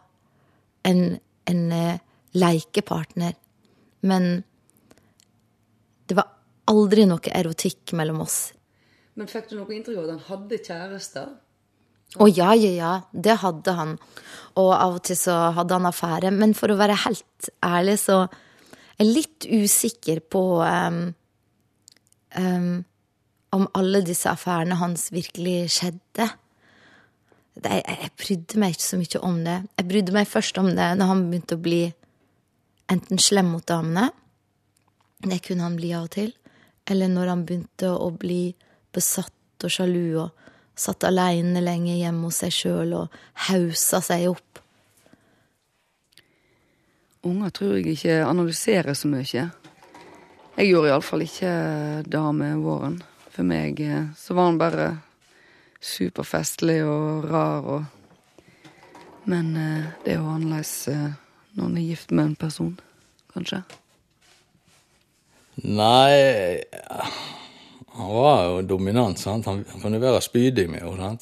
en, 0.86 1.18
en 1.50 1.64
eh, 1.74 1.98
leikepartner. 2.38 3.34
Men 4.06 4.44
det 6.08 6.16
var 6.18 6.30
aldri 6.68 7.04
noe 7.08 7.34
erotikk 7.34 7.94
mellom 7.96 8.22
oss. 8.24 8.38
Men 9.18 9.28
fikk 9.30 9.50
du 9.50 9.58
noe 9.58 9.74
inntrykk 9.74 9.98
av 9.98 10.04
at 10.06 10.14
han 10.14 10.26
hadde 10.28 10.60
kjæreste? 10.62 11.28
Å 12.16 12.26
ja, 12.30 12.54
ja, 12.56 12.70
ja, 12.72 12.92
det 13.12 13.40
hadde 13.42 13.74
han. 13.76 13.96
Og 14.56 14.70
av 14.72 14.96
og 14.96 15.02
til 15.04 15.18
så 15.20 15.36
hadde 15.56 15.76
han 15.76 15.88
affære. 15.90 16.32
Men 16.32 16.54
for 16.56 16.72
å 16.72 16.78
være 16.78 16.96
helt 17.04 17.50
ærlig, 17.64 17.98
så 18.00 18.22
er 18.24 19.02
jeg 19.04 19.10
litt 19.10 19.48
usikker 19.48 20.22
på 20.32 20.42
um, 20.64 21.02
um, 22.38 22.70
om 23.54 23.66
alle 23.78 24.00
disse 24.06 24.30
affærene 24.30 24.78
hans 24.80 25.08
virkelig 25.12 25.74
skjedde. 25.76 26.28
det, 27.58 27.74
jeg, 27.76 27.84
jeg 27.84 28.14
brydde 28.22 28.62
meg 28.62 28.74
ikke 28.74 28.86
så 28.86 29.00
mye 29.02 29.22
om 29.28 29.38
det. 29.44 29.58
Jeg 29.76 29.90
brydde 29.92 30.16
meg 30.16 30.30
først 30.30 30.62
om 30.62 30.72
det 30.78 30.88
når 30.98 31.12
han 31.12 31.26
begynte 31.28 31.58
å 31.58 31.66
bli 31.68 31.82
enten 32.88 33.20
slem 33.20 33.52
mot 33.52 33.66
damene, 33.68 34.08
det 35.18 35.38
kunne 35.46 35.66
han 35.66 35.76
bli 35.78 35.92
av 35.96 36.06
og 36.06 36.14
til, 36.14 36.32
eller 36.88 37.10
når 37.12 37.32
han 37.32 37.44
begynte 37.46 37.90
å 37.90 38.10
bli 38.14 38.54
besatt 38.94 39.66
og 39.66 39.72
sjalu 39.72 40.18
og 40.22 40.46
satt 40.78 41.04
aleine 41.08 41.60
lenge 41.62 41.96
hjemme 41.98 42.28
hos 42.28 42.40
seg 42.44 42.54
sjøl 42.54 42.94
og 43.00 43.18
hausa 43.48 44.00
seg 44.04 44.28
opp. 44.30 44.62
Unger 47.26 47.50
tror 47.50 47.75
jeg 47.76 47.96
ikke 47.96 48.20
analyserer 48.22 48.94
så 48.94 49.10
mye. 49.10 49.48
Jeg 50.58 50.70
gjorde 50.70 50.92
iallfall 50.92 51.25
ikke 51.26 51.50
det 52.06 52.25
med 52.34 52.62
våren. 52.62 53.00
For 53.34 53.46
meg 53.46 53.78
eh, 53.82 54.06
så 54.18 54.34
var 54.34 54.48
han 54.48 54.58
bare 54.58 54.87
superfestlig 55.78 56.80
og 56.87 57.28
rar 57.30 57.68
og 57.76 57.94
Men 59.28 59.50
eh, 59.56 59.84
det 60.04 60.14
er 60.14 60.22
jo 60.22 60.30
annerledes 60.32 60.88
eh, 60.88 61.10
når 61.58 61.66
en 61.66 61.76
er 61.76 61.84
gift 61.84 62.10
med 62.10 62.25
en 62.25 62.37
person, 62.38 62.72
kanskje. 63.34 63.60
Nei 65.64 66.62
Han 67.98 68.14
var 68.14 68.44
jo 68.46 68.62
dominant, 68.62 69.18
sant. 69.18 69.46
Han, 69.50 69.64
kunne 69.82 70.00
være 70.00 70.22
spydig 70.22 70.68
med 70.70 70.84
henne. 70.86 71.16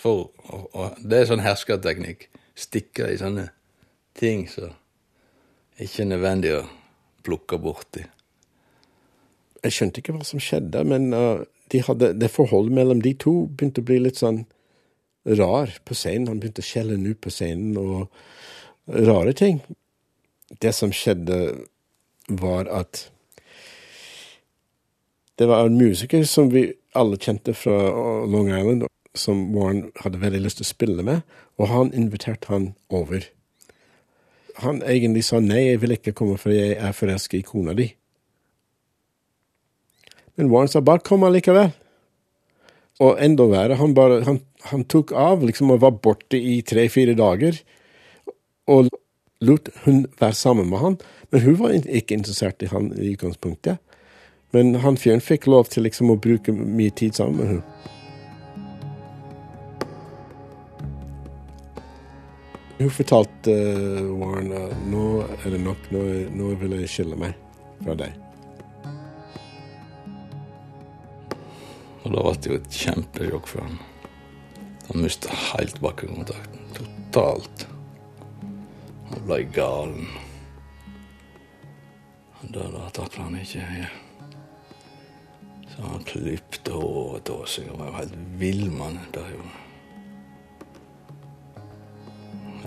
For, 0.00 0.30
og, 0.48 0.68
og, 0.72 1.00
det 1.04 1.18
er 1.18 1.28
sånn 1.28 1.44
herskerteknikk. 1.44 2.28
Stikke 2.58 3.10
i 3.12 3.18
sånne 3.20 3.48
ting 4.18 4.46
som 4.50 4.72
ikke 5.78 6.02
er 6.02 6.08
nødvendig 6.14 6.54
å 6.56 6.62
plukke 7.26 7.58
borti. 7.60 8.06
Jeg 9.62 9.74
skjønte 9.74 10.00
ikke 10.00 10.14
hva 10.16 10.24
som 10.26 10.40
skjedde, 10.42 10.82
men 10.88 11.10
uh, 11.12 11.44
de 11.70 11.82
hadde, 11.84 12.12
det 12.16 12.30
forholdet 12.32 12.74
mellom 12.78 13.02
de 13.04 13.12
to 13.20 13.34
begynte 13.50 13.82
å 13.84 13.88
bli 13.90 13.98
litt 14.00 14.22
sånn 14.22 14.44
rar 15.28 15.74
på 15.84 15.98
scenen. 15.98 16.30
Han 16.30 16.40
begynte 16.40 16.64
å 16.64 16.68
skjelle 16.70 16.96
ut 16.96 17.20
på 17.20 17.32
scenen 17.34 17.76
og 17.76 18.08
rare 18.88 19.34
ting. 19.36 19.60
Det 20.62 20.72
som 20.72 20.94
skjedde, 20.94 21.58
var 22.28 22.68
at 22.68 23.06
det 25.38 25.46
var 25.46 25.66
en 25.66 25.78
musiker 25.78 26.24
som 26.26 26.50
vi 26.50 26.66
alle 26.98 27.18
kjente 27.22 27.54
fra 27.54 27.76
Long 28.26 28.50
Island, 28.50 28.86
som 29.14 29.48
Warren 29.54 29.88
hadde 30.02 30.20
veldig 30.22 30.40
lyst 30.42 30.60
til 30.60 30.66
å 30.66 30.72
spille 30.72 31.04
med, 31.06 31.22
og 31.58 31.70
han 31.70 31.92
inviterte 31.94 32.50
han 32.50 32.72
over. 32.90 33.22
Han 34.64 34.82
egentlig 34.82 35.22
sa 35.28 35.38
nei, 35.42 35.68
jeg 35.68 35.82
vil 35.84 35.94
ikke 35.94 36.16
komme, 36.18 36.38
for 36.42 36.54
jeg 36.54 36.74
er 36.74 36.96
forelsket 36.96 37.38
i 37.38 37.46
kona 37.46 37.76
di. 37.78 37.86
Men 40.38 40.50
Warren 40.50 40.70
sa 40.70 40.82
bare 40.82 41.04
kom 41.06 41.26
allikevel. 41.26 41.70
Og 42.98 43.18
enda 43.22 43.46
verre, 43.46 43.78
han, 43.78 43.94
bare, 43.94 44.24
han, 44.26 44.40
han 44.72 44.82
tok 44.90 45.12
av 45.14 45.44
liksom 45.46 45.70
og 45.70 45.84
var 45.84 46.00
borte 46.02 46.38
i 46.38 46.58
tre-fire 46.66 47.14
dager. 47.18 47.60
Og 48.66 48.90
lot 49.46 49.70
hun 49.84 50.08
være 50.18 50.34
sammen 50.34 50.66
med 50.70 50.82
han, 50.82 50.98
men 51.30 51.44
hun 51.44 51.60
var 51.60 51.76
ikke 51.78 52.18
interessert 52.18 52.62
i 52.66 52.70
han 52.72 52.90
i 52.98 53.12
utgangspunktet. 53.14 53.78
Men 54.50 54.74
han 54.80 54.96
fyren 54.96 55.20
fikk 55.20 55.46
lov 55.46 55.68
til 55.72 55.84
liksom 55.84 56.14
å 56.14 56.20
bruke 56.20 56.54
mye 56.56 56.92
tid 56.96 57.18
sammen 57.18 57.36
med 57.36 57.50
hun. 57.52 57.62
Hun 62.78 62.94
fortalte 62.94 63.50
uh, 63.50 64.06
Warren 64.20 64.52
at 64.54 64.86
nå 64.86 65.04
er 65.26 65.50
det 65.50 65.60
nok, 65.64 65.90
nå, 65.90 66.04
nå 66.38 66.54
vil 66.60 66.76
jeg 66.78 66.92
skille 66.92 67.18
meg 67.18 67.34
fra 67.82 67.96
deg. 67.98 68.14
Og 72.04 72.14
da 72.14 72.22
ble 72.22 72.34
det 72.38 72.52
jo 72.52 72.58
et 72.60 72.80
kjempesjokk 72.80 73.50
for 73.50 73.66
ham. 73.66 73.80
Han 74.88 75.04
mista 75.04 75.34
helt 75.50 75.82
bakkekontakten. 75.84 76.64
Totalt. 76.78 77.66
Han 79.10 79.24
ble 79.26 79.42
galen. 79.52 80.06
Og 82.38 82.52
da 82.54 82.70
da 82.72 82.86
takla 82.96 83.26
han 83.26 83.42
ikke 83.42 83.60
jeg. 83.60 84.07
Så 85.78 85.86
han 85.86 86.02
klipte 86.02 86.74
håret 86.74 87.22
til 87.28 87.34
oss. 87.38 87.58
Jeg 87.62 87.76
var 87.78 87.86
jo 87.86 87.98
helt 88.00 88.14
vill 88.40 88.64
mann. 88.74 88.98
Det 89.14 89.22
er 89.22 89.34
jo 89.36 89.44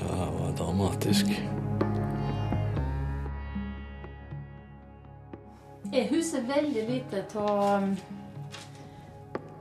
Ja, 0.02 0.08
det 0.08 0.30
var 0.38 0.54
dramatisk. 0.58 1.26
Jeg 5.92 6.08
husker 6.08 6.48
veldig 6.48 6.86
lite 6.88 7.26
av 7.36 7.90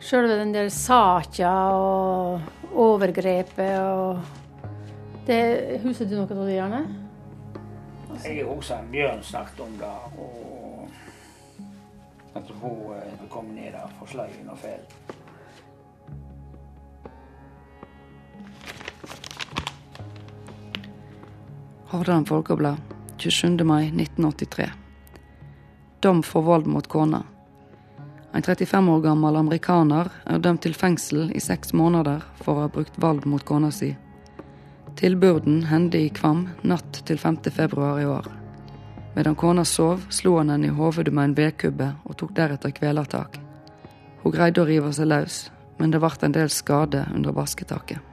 sjølve 0.01 0.37
den 0.39 0.55
der 0.55 0.71
saka 0.71 1.51
og 1.75 2.41
overgrepet 2.71 3.81
og 3.83 4.21
det, 5.27 5.81
Husker 5.83 6.07
du 6.07 6.21
noe 6.21 6.31
av 6.31 6.47
det, 6.47 6.55
Jarne? 6.55 6.85
Jeg 8.23 8.47
husker 8.47 8.79
en 8.79 8.93
Bjørn 8.95 9.27
snakket 9.27 9.61
om 9.67 9.75
det, 9.83 9.91
og 10.23 10.70
at 12.35 12.51
hun 12.61 12.95
eh, 12.97 13.29
kom 13.29 13.55
ned 13.55 13.73
der 13.73 13.91
for 13.99 14.11
sløyen 14.11 14.51
og 14.51 14.59
feil. 14.59 14.85
Hordaland 21.91 22.29
Folkeblad, 22.29 22.77
27. 23.19 23.65
mai 23.65 23.89
1983. 23.89 24.71
Dom 26.01 26.23
for 26.23 26.43
vold 26.43 26.67
mot 26.67 26.87
kona. 26.89 27.25
En 28.33 28.43
35 28.43 28.93
år 28.93 29.01
gammel 29.01 29.37
amerikaner 29.37 30.13
er 30.25 30.39
dømt 30.39 30.63
til 30.63 30.75
fengsel 30.75 31.33
i 31.35 31.43
seks 31.43 31.75
måneder 31.75 32.23
for 32.45 32.55
å 32.55 32.69
ha 32.69 32.71
brukt 32.71 33.01
vold 33.03 33.27
mot 33.27 33.43
kona 33.45 33.73
si. 33.75 33.97
Tilbyrden 35.01 35.65
hendte 35.67 35.99
i 35.99 36.13
Kvam 36.15 36.47
natt 36.63 37.03
til 37.09 37.19
5. 37.19 37.43
februar 37.51 37.99
i 37.99 38.07
år. 38.07 38.40
Medan 39.17 39.35
kona 39.35 39.65
sov, 39.65 40.05
slo 40.11 40.37
han 40.39 40.53
henne 40.53 40.69
i 40.71 40.75
hovedet 40.75 41.13
med 41.15 41.31
en 41.31 41.39
vedkubbe 41.39 41.89
og 42.07 42.19
tok 42.21 42.35
deretter 42.37 42.71
kvelertak. 42.75 43.41
Hun 44.23 44.35
greide 44.35 44.63
å 44.63 44.69
rive 44.69 44.93
seg 44.95 45.11
løs, 45.11 45.49
men 45.81 45.91
det 45.91 45.99
ble 46.03 46.13
en 46.23 46.37
del 46.37 46.53
skade 46.53 47.07
under 47.15 47.35
basketaket. 47.35 48.07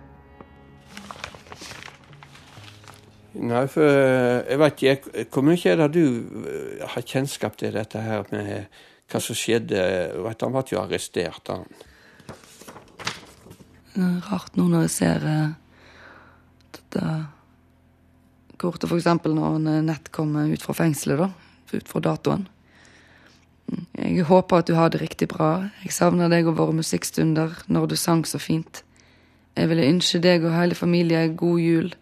Nei, 3.37 3.67
for 3.69 3.85
eh, 3.85 4.47
jeg 4.49 4.57
vet 4.57 4.79
ikke 4.81 5.25
Hvor 5.29 5.43
mye 5.45 5.69
er 5.69 5.75
det 5.77 5.87
du 5.93 6.05
eh, 6.49 6.85
har 6.89 7.03
kjennskap 7.05 7.57
til 7.59 7.75
dette 7.75 8.01
her 8.01 8.25
med 8.31 8.65
hva 9.11 9.21
som 9.21 9.37
skjedde? 9.37 9.83
Vet, 10.25 10.41
han 10.41 10.55
ble 10.55 10.63
jo 10.71 10.81
arrestert, 10.81 11.51
han. 11.53 11.67
Rart 14.27 14.57
nå 14.57 14.65
når 14.71 14.87
jeg 14.87 14.93
ser 14.95 15.27
eh, 15.29 15.53
dette 16.79 17.05
kortet, 18.57 18.91
eksempel 18.91 19.35
når 19.35 19.55
han 19.55 19.85
nett 19.87 20.11
kommer 20.15 20.49
ut 20.51 20.63
fra 20.63 20.75
fengselet, 20.77 21.19
da. 21.25 21.29
Ut 21.73 21.87
fra 21.89 21.99
datoen. 22.03 22.47
Mm, 23.67 23.85
Jeg 23.97 24.25
håper 24.29 24.57
at 24.57 24.67
du 24.67 24.75
har 24.75 24.89
det 24.89 25.01
riktig 25.01 25.27
bra. 25.27 25.69
Jeg 25.83 25.91
savner 25.91 26.29
deg 26.31 26.47
og 26.47 26.57
våre 26.57 26.75
musikkstunder 26.77 27.63
når 27.67 27.87
du 27.87 27.95
sang 27.95 28.25
så 28.25 28.39
fint. 28.39 28.83
Jeg 29.57 29.69
ville 29.69 29.87
ønske 29.89 30.21
deg 30.21 30.45
og 30.45 30.53
hele 30.53 30.75
familien 30.77 31.35
god 31.35 31.59
jul 31.59 31.93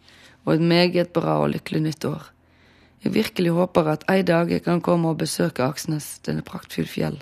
og 0.45 0.53
et 0.53 0.61
meget 0.61 1.13
bra 1.13 1.39
og 1.41 1.49
lykkelig 1.55 1.81
nytt 1.81 2.05
år. 2.05 2.31
Jeg 3.03 3.13
virkelig 3.13 3.51
håper 3.51 3.87
at 3.89 4.03
en 4.09 4.25
dag 4.25 4.51
jeg 4.51 4.63
kan 4.63 4.81
komme 4.81 5.09
og 5.09 5.17
besøke 5.17 5.63
Aksnes, 5.63 6.19
denne 6.25 6.41
praktfulle 6.41 6.89
fjell, 6.89 7.19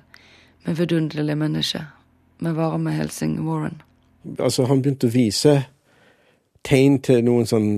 med 0.65 0.75
vidunderlige 0.75 1.35
mennesker. 1.35 1.83
Med 2.39 2.53
varme 2.53 2.91
hilsen 2.91 3.39
Warren. 3.47 3.81
Altså, 4.39 4.65
han 4.65 4.81
begynte 4.81 5.07
å 5.07 5.13
vise 5.13 5.65
tegn 6.63 6.99
til 7.03 7.23
noen 7.23 7.47
sånn 7.47 7.69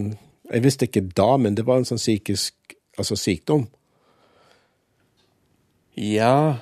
Jeg 0.52 0.64
visste 0.64 0.86
ikke 0.88 1.08
da, 1.18 1.36
men 1.42 1.58
det 1.58 1.66
var 1.66 1.82
en 1.82 1.88
sånn 1.88 2.02
psykisk 2.02 2.76
altså 3.00 3.18
sykdom. 3.20 3.68
Ja 5.96 6.60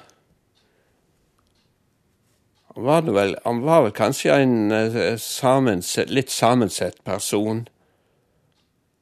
Han 2.74 2.86
var, 2.86 3.02
det 3.06 3.14
vel, 3.14 3.36
han 3.46 3.60
var 3.62 3.84
vel 3.86 3.92
kanskje 3.94 4.34
en 4.34 4.72
eh, 4.74 5.18
sammensett, 5.22 6.10
litt 6.10 6.32
sammensett 6.34 7.04
person. 7.06 7.68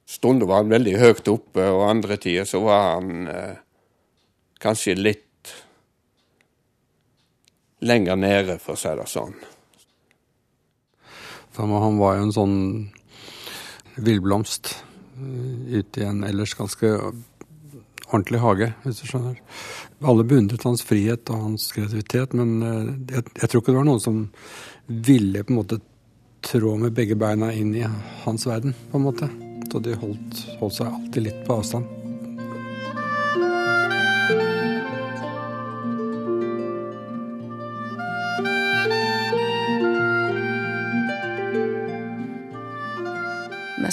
Stunder 0.03 0.49
var 0.49 0.59
han 0.59 0.73
veldig 0.73 0.97
høyt 0.99 1.29
oppe, 1.31 1.69
og 1.71 1.85
andre 1.87 2.17
tider 2.19 2.49
så 2.49 2.59
var 2.65 2.81
han 2.97 3.29
eh, 3.31 3.61
kanskje 4.59 4.97
litt 4.99 5.53
lenger 7.79 8.19
nede, 8.19 8.57
for 8.59 8.75
å 8.75 8.81
si 8.81 8.91
det 8.99 9.07
sånn. 9.07 9.39
Han 11.55 12.01
var 12.01 12.19
jo 12.19 12.27
en 12.27 12.35
sånn 12.35 12.59
villblomst 14.05 14.73
eh, 15.17 15.77
ute 15.79 16.01
i 16.01 16.07
en 16.07 16.23
ellers 16.27 16.55
ganske 16.57 16.95
ordentlig 18.11 18.41
hage, 18.43 18.71
hvis 18.83 18.99
du 19.01 19.07
skjønner. 19.07 19.37
Alle 20.03 20.25
beundret 20.27 20.65
hans 20.67 20.83
frihet 20.85 21.29
og 21.31 21.45
hans 21.45 21.69
kreativitet, 21.75 22.35
men 22.37 22.57
eh, 22.65 22.91
jeg, 23.15 23.29
jeg 23.37 23.47
tror 23.47 23.63
ikke 23.63 23.73
det 23.73 23.79
var 23.79 23.89
noen 23.91 24.03
som 24.03 24.25
ville 24.91 25.45
på 25.45 25.53
en 25.53 25.61
måte 25.61 25.81
trå 26.41 26.75
med 26.81 26.95
begge 26.97 27.15
beina 27.15 27.51
inn 27.53 27.73
i 27.77 27.85
hans 28.25 28.47
verden, 28.49 28.75
på 28.91 28.99
en 28.99 29.07
måte. 29.07 29.31
Så 29.71 29.79
de 29.79 29.95
holdt, 29.95 30.45
holdt 30.59 30.79
seg 30.81 30.91
alltid 30.91 31.29
litt 31.29 31.43
på 31.47 31.61
avstand. 31.61 32.00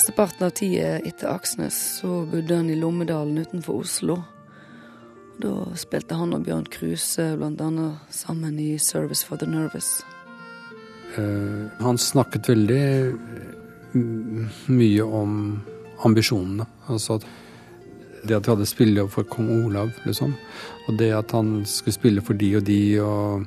Mesteparten 0.08 0.46
av 0.46 0.50
tida 0.50 0.98
etter 1.04 1.28
Aksnes 1.28 1.98
så 1.98 2.24
bodde 2.24 2.56
han 2.56 2.70
i 2.70 2.76
Lommedalen 2.80 3.38
utenfor 3.38 3.82
Oslo. 3.82 4.14
Da 5.36 5.50
spilte 5.76 6.16
han 6.16 6.32
og 6.32 6.46
Bjørn 6.46 6.64
Kruse 6.72 7.26
annet 7.36 8.14
sammen 8.16 8.56
i 8.56 8.78
Service 8.80 9.20
for 9.20 9.36
the 9.36 9.44
Nervous. 9.44 10.00
Uh, 11.18 11.68
han 11.84 12.00
snakket 12.00 12.48
veldig 12.48 12.80
mm, 13.92 14.48
mye 14.78 15.04
om 15.04 15.36
ambisjonene. 16.08 16.64
Altså 16.88 17.20
at 17.20 17.28
det 18.24 18.40
at 18.40 18.48
vi 18.48 18.54
hadde 18.54 18.72
spillejobb 18.72 19.12
for 19.12 19.28
kong 19.28 19.52
Olav, 19.58 19.92
liksom. 20.08 20.32
Og 20.88 20.96
det 20.96 21.12
at 21.20 21.36
han 21.36 21.66
skulle 21.68 22.00
spille 22.00 22.24
for 22.24 22.32
de 22.32 22.54
og 22.56 22.64
de, 22.64 22.80
og 23.04 23.44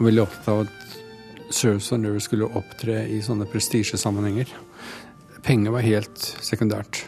var 0.00 0.10
veldig 0.10 0.26
opptatt 0.26 0.54
av 0.56 0.66
at 0.66 1.54
Service 1.54 1.86
for 1.86 1.94
the 1.94 2.02
Nervous 2.02 2.26
skulle 2.26 2.50
opptre 2.50 3.04
i 3.06 3.22
sånne 3.22 3.46
prestisjesammenhenger. 3.46 4.50
Penger 5.44 5.74
var 5.74 5.84
helt 5.84 6.20
sekundært. 6.44 7.04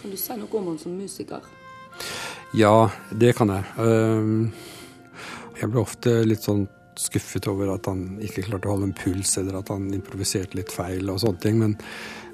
Kan 0.00 0.10
du 0.10 0.16
si 0.18 0.34
noe 0.38 0.58
om 0.58 0.72
han 0.72 0.78
som 0.82 0.96
musiker? 0.98 1.44
Ja, 2.54 2.88
det 3.10 3.36
kan 3.38 3.52
jeg. 3.54 3.64
Ehm, 3.82 4.52
Jeg 5.56 5.70
ble 5.72 5.80
ofte 5.80 6.10
litt 6.26 6.42
sånn 6.44 6.66
skuffet 7.00 7.46
over 7.48 7.70
at 7.72 7.86
han 7.88 8.18
ikke 8.20 8.42
klarte 8.44 8.68
å 8.68 8.74
holde 8.74 8.90
en 8.90 8.96
puls, 8.96 9.38
eller 9.40 9.56
at 9.56 9.70
han 9.72 9.86
improviserte 9.94 10.58
litt 10.58 10.72
feil 10.72 11.08
og 11.08 11.20
sånne 11.22 11.40
ting. 11.40 11.58
Men, 11.58 11.76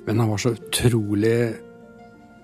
men 0.06 0.18
han 0.18 0.30
var 0.32 0.42
så 0.42 0.56
utrolig 0.56 1.54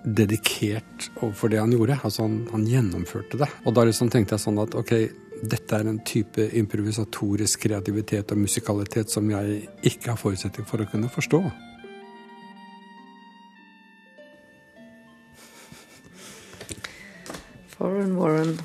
dedikert 0.04 1.09
overfor 1.18 1.50
det 1.50 1.59
han 1.59 1.74
gjorde. 1.74 1.98
Altså 2.04 2.28
han, 2.28 2.37
han 2.52 2.66
gjennomførte 2.70 3.40
det. 3.42 3.48
Og 3.66 3.74
da 3.74 3.85
liksom 3.88 4.11
tenkte 4.12 4.37
jeg 4.37 4.44
sånn 4.44 4.62
at 4.62 4.76
ok, 4.78 4.94
dette 5.42 5.81
er 5.81 5.90
en 5.90 5.98
type 6.07 6.46
improvisatorisk 6.62 7.66
kreativitet 7.66 8.31
og 8.35 8.44
musikalitet 8.46 9.11
som 9.11 9.26
jeg 9.31 9.64
ikke 9.83 10.12
har 10.12 10.20
forutsetning 10.20 10.66
for 10.66 10.83
å 10.83 10.88
kunne 10.90 11.11
forstå. 11.11 11.42
Foreign 17.78 18.16
Warren. 18.16 18.58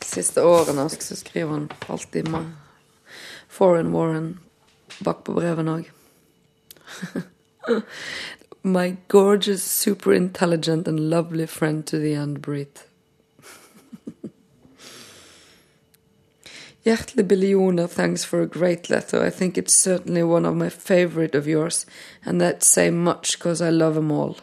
Siste 0.00 0.42
årene 0.42 0.88
så 0.90 1.16
skriver 1.16 1.50
han 1.50 1.68
alltid 1.86 2.28
med 2.28 2.50
Foreign 3.48 3.92
Warren 3.94 4.38
bak 4.98 5.24
på 5.24 5.32
brevene 5.38 5.70
òg. 5.78 5.90
My 8.62 8.96
gorgeous, 9.08 9.62
super 9.62 10.12
intelligent 10.12 10.88
and 10.88 11.10
lovely 11.10 11.46
friend 11.46 11.86
to 11.86 11.98
the 11.98 12.14
end, 12.14 12.40
Brit. 12.42 12.86
Hjertelig 16.84 17.26
billioner 17.26 17.86
thanks 17.86 18.24
for 18.24 18.42
a 18.42 18.46
great 18.46 18.90
letter. 18.90 19.26
I 19.26 19.30
think 19.30 19.58
it's 19.58 19.74
certainly 19.74 20.22
one 20.22 20.44
of 20.46 20.56
my 20.56 20.68
favorite 20.70 21.34
of 21.38 21.46
yours, 21.46 21.86
and 22.24 22.40
that 22.40 22.64
say 22.64 22.90
much 22.90 23.38
because 23.38 23.60
I 23.60 23.70
love 23.70 23.96
'em 23.96 24.10
all. 24.10 24.36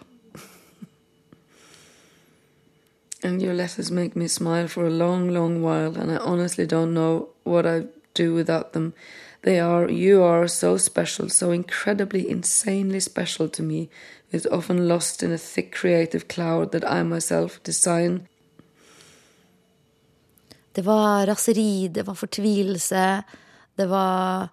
And 3.24 3.42
your 3.42 3.54
letters 3.54 3.92
make 3.92 4.16
me 4.16 4.28
smile 4.28 4.68
for 4.68 4.86
a 4.86 4.90
long, 4.90 5.30
long 5.30 5.62
while, 5.62 5.98
and 5.98 6.12
I 6.12 6.18
honestly 6.18 6.66
don't 6.66 6.94
know 6.94 7.30
what 7.44 7.66
I'd 7.66 7.90
do 8.14 8.34
without 8.34 8.72
them. 8.72 8.94
They 9.42 9.60
are, 9.60 9.90
you 9.90 10.24
are 10.24 10.48
so 10.48 10.78
special, 10.78 11.30
so 11.30 11.52
incredibly, 11.52 12.30
insanely 12.30 13.00
special 13.00 13.50
to 13.50 13.64
me, 13.64 13.90
It's 14.32 14.46
often 14.46 14.88
lost 14.88 15.24
in 15.24 15.32
a 15.32 15.38
thick 15.38 15.74
creative 15.74 16.28
cloud 16.28 16.72
that 16.72 16.86
I 16.86 17.04
myself 17.04 17.60
design. 17.64 18.28
Det 20.72 20.82
var 20.86 21.26
raseri, 21.28 21.88
det 21.88 22.04
var 22.08 22.14
fortvilelse, 22.14 23.24
det 23.76 23.86
var 23.90 24.48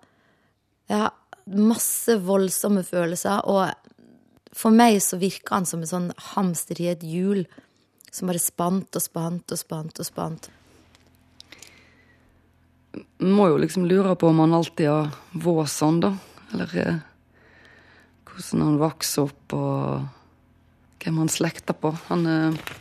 ja, 0.88 1.11
masse 1.44 2.16
voldsomme 2.24 2.83
følelser. 2.85 3.44
Og 3.44 3.70
for 4.57 4.72
meg 4.72 5.02
så 5.05 5.20
virka 5.20 5.59
han 5.59 5.68
som 5.68 5.85
en 5.85 5.92
sånn 5.92 6.09
hamster 6.33 6.81
i 6.81 6.88
et 6.94 7.05
hjul 7.05 7.44
som 8.16 8.31
bare 8.31 8.40
spant 8.40 8.96
og 8.96 9.02
spant 9.05 9.52
og 9.52 9.61
spant 9.61 10.00
og 10.00 10.09
spant. 10.09 10.48
Må 13.20 13.50
jo 13.50 13.59
liksom 13.61 13.85
lure 13.88 14.14
på 14.16 14.31
om 14.31 14.40
han 14.40 14.57
alltid 14.57 14.88
har 14.88 15.11
vært 15.37 15.72
sånn, 15.72 16.00
da. 16.00 16.14
Eller 16.55 16.72
eh, 16.81 17.02
hvordan 18.31 18.64
han 18.64 18.79
vokste 18.81 19.26
opp, 19.26 19.57
og 19.57 21.05
hvem 21.05 21.20
han 21.20 21.33
slekta 21.33 21.76
på. 21.76 21.92
Han 22.09 22.26
eh, 22.33 22.72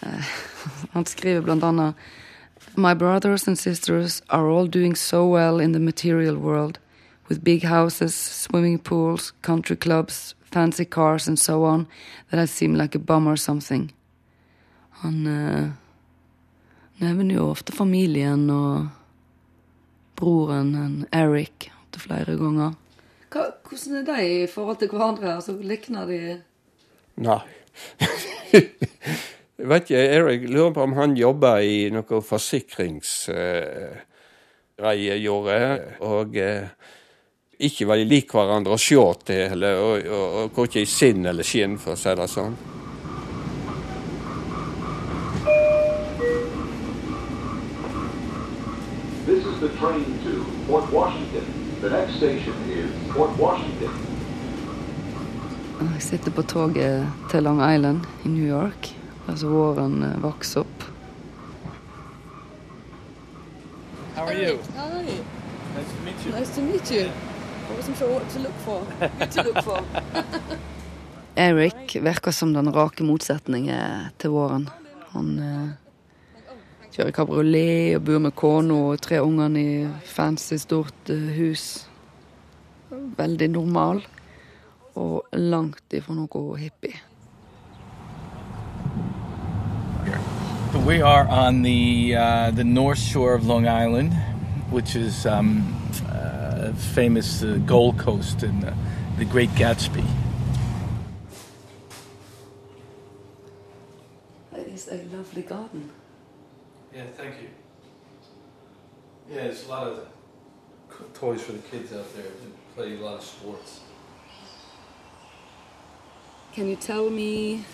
eh, 0.00 0.34
Han 0.92 1.04
skriver 1.08 1.42
blant 1.42 1.64
annet 1.66 2.10
My 2.76 2.94
brothers 2.94 3.46
and 3.48 3.58
sisters 3.58 4.22
are 4.30 4.48
all 4.48 4.66
doing 4.66 4.94
so 4.94 5.26
well 5.26 5.60
in 5.60 5.72
the 5.72 5.80
material 5.80 6.36
world, 6.36 6.78
with 7.28 7.44
big 7.44 7.64
houses, 7.64 8.14
swimming 8.14 8.78
pools, 8.78 9.32
country 9.42 9.76
clubs, 9.76 10.34
fancy 10.52 10.84
cars, 10.84 11.28
and 11.28 11.38
so 11.38 11.64
on, 11.64 11.86
that 12.30 12.40
I 12.40 12.46
seem 12.46 12.74
like 12.74 12.94
a 12.94 12.98
bum 12.98 13.26
or 13.26 13.36
something. 13.36 13.92
Han 15.02 15.26
eh, 15.26 15.68
nevner 17.02 17.34
jo 17.34 17.50
ofte 17.50 17.72
familien 17.72 18.50
og 18.50 18.86
broren 20.16 20.74
en 20.74 21.06
Eric 21.12 21.70
opptil 21.82 22.00
flere 22.00 22.36
ganger. 22.36 22.72
hvordan 23.32 23.96
er 23.96 24.04
de 24.04 24.42
i 24.42 24.46
forhold 24.46 24.76
til 24.76 24.88
hverandre? 24.88 25.34
Altså, 25.34 25.52
Likner 25.52 26.06
de 26.06 26.42
Nei. 27.16 27.40
Jeg 29.62 29.68
vet 29.68 29.90
ikke, 29.90 29.96
Erik 29.96 30.50
lurer 30.50 30.72
på 30.72 30.82
om 30.82 30.92
han 30.92 31.16
jobber 31.16 31.56
i 31.62 31.90
noe 31.92 32.22
forsikringsgreier, 32.24 35.18
gjorde, 35.22 35.80
og 36.00 36.36
eh, 36.36 36.68
ikke 37.62 37.86
var 37.86 38.00
de 38.00 38.06
lik 38.08 38.32
hverandre 38.34 38.74
å 38.74 38.80
se 38.80 38.98
til, 39.26 39.42
eller, 39.54 39.78
og, 39.78 40.06
og, 40.06 40.36
og 40.42 40.52
korkje 40.56 40.82
i 40.82 40.88
sinn 40.88 41.26
eller 41.26 41.46
skinn, 41.46 41.78
for 41.78 41.94
å 41.94 41.98
si 41.98 42.14
det 42.18 42.28
sånn. 42.30 42.56
This 49.26 49.46
is 49.46 49.60
the 49.60 49.70
train 49.78 50.04
to 50.24 50.42
Fort 50.66 50.90
Washington. 50.92 51.46
The 51.80 51.90
next 51.90 52.16
station 52.16 52.54
is 52.70 52.90
Fort 53.14 53.38
Washington. 53.38 53.90
Jeg 55.82 56.02
sitter 56.02 56.30
på 56.30 56.42
toget 56.42 57.06
til 57.30 57.42
Long 57.42 57.58
Island 57.74 58.06
i 58.24 58.28
New 58.28 58.46
York, 58.46 58.92
der 59.26 59.46
våren 59.46 60.02
vokser 60.22 60.60
eh, 60.60 60.66
opp. 60.66 60.88
How 64.14 64.26
are 64.26 64.34
you? 64.34 64.58
Hi. 64.76 65.02
Nice 65.74 65.90
to 65.90 66.04
meet 66.04 66.26
you. 66.26 66.32
Nice 66.32 66.54
to 66.54 66.62
meet 66.62 66.90
you. 66.90 67.31
Wasn't 67.76 67.96
sure 67.98 68.14
what 68.14 68.28
to 68.30 68.38
look 68.38 68.58
for. 68.64 68.80
Good 69.18 69.30
to 69.30 69.42
look 69.42 69.64
for. 69.64 69.80
Eric 71.34 71.96
virker 72.02 72.30
som 72.30 72.52
den 72.52 72.72
rake 72.72 73.04
motsetningen 73.04 74.10
til 74.20 74.30
våren. 74.34 74.68
Han 75.14 75.30
eh, 75.38 75.70
kjører 76.92 77.14
kabriolet 77.16 77.96
og 77.96 78.04
bor 78.04 78.20
med 78.20 78.34
kona 78.36 78.76
og 78.90 79.00
tre 79.00 79.20
ungene 79.24 79.62
i 79.62 79.86
fancy, 80.04 80.60
stort 80.60 81.12
eh, 81.12 81.32
hus. 81.38 81.86
Veldig 82.90 83.48
normal. 83.54 84.04
Og 85.00 85.24
langt 85.32 85.96
ifra 85.96 86.14
noe 86.14 86.58
hippie. 86.60 87.00
We 90.86 91.00
are 91.00 91.26
on 91.28 91.62
the 91.62 92.16
uh, 92.16 92.50
the 92.50 92.64
north 92.64 92.98
shore 92.98 93.34
of 93.34 93.46
Long 93.46 93.66
Island, 93.66 94.12
which 94.70 94.96
is 94.96 95.26
um, 95.26 95.64
uh, 96.08 96.21
famous 96.72 97.42
uh, 97.42 97.58
Gold 97.66 97.98
Coast 97.98 98.42
and 98.42 98.64
uh, 98.64 98.72
the 99.18 99.24
Great 99.24 99.50
Gatsby. 99.50 100.04
It 104.54 104.68
is 104.68 104.88
a 104.88 105.02
lovely 105.16 105.42
garden. 105.42 105.90
Yeah, 106.94 107.04
thank 107.16 107.40
you. 107.40 107.48
Yeah, 109.30 109.44
there's 109.44 109.66
a 109.66 109.68
lot 109.68 109.86
of 109.86 110.06
toys 111.14 111.42
for 111.42 111.52
the 111.52 111.58
kids 111.58 111.92
out 111.92 112.14
there. 112.14 112.24
They 112.24 112.74
play 112.74 112.96
a 112.96 113.00
lot 113.00 113.14
of 113.18 113.24
sports. 113.24 113.80
Can 116.52 116.68
you 116.68 116.76
tell 116.76 117.08
me 117.08 117.64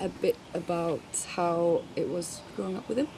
a 0.00 0.08
bit 0.08 0.36
about 0.54 1.00
how 1.34 1.82
it 1.96 2.08
was 2.08 2.40
growing 2.54 2.76
up 2.76 2.88
with 2.88 2.98
him? 2.98 3.08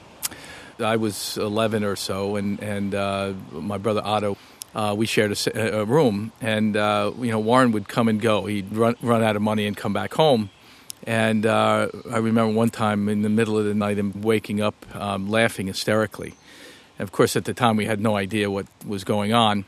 I 0.79 0.95
was 0.95 1.37
11 1.37 1.83
or 1.83 1.95
so, 1.95 2.37
and 2.37 2.59
and 2.61 2.95
uh, 2.95 3.33
my 3.51 3.77
brother 3.77 4.01
Otto, 4.03 4.37
uh, 4.75 4.93
we 4.97 5.05
shared 5.05 5.37
a 5.55 5.85
room, 5.85 6.31
and 6.41 6.77
uh, 6.77 7.11
you 7.19 7.31
know 7.31 7.39
Warren 7.39 7.71
would 7.71 7.87
come 7.87 8.07
and 8.07 8.21
go. 8.21 8.45
He'd 8.45 8.75
run 8.75 8.95
run 9.01 9.23
out 9.23 9.35
of 9.35 9.41
money 9.41 9.65
and 9.65 9.75
come 9.75 9.93
back 9.93 10.13
home. 10.13 10.49
And 11.07 11.45
uh, 11.45 11.87
I 12.11 12.17
remember 12.17 12.53
one 12.53 12.69
time 12.69 13.09
in 13.09 13.21
the 13.21 13.29
middle 13.29 13.57
of 13.57 13.65
the 13.65 13.73
night, 13.73 13.97
him 13.97 14.21
waking 14.21 14.61
up, 14.61 14.75
um, 14.95 15.29
laughing 15.29 15.67
hysterically. 15.67 16.35
And 16.99 17.07
of 17.07 17.11
course, 17.11 17.35
at 17.35 17.45
the 17.45 17.53
time, 17.53 17.77
we 17.77 17.85
had 17.85 17.99
no 17.99 18.15
idea 18.15 18.51
what 18.51 18.67
was 18.85 19.03
going 19.03 19.33
on. 19.33 19.65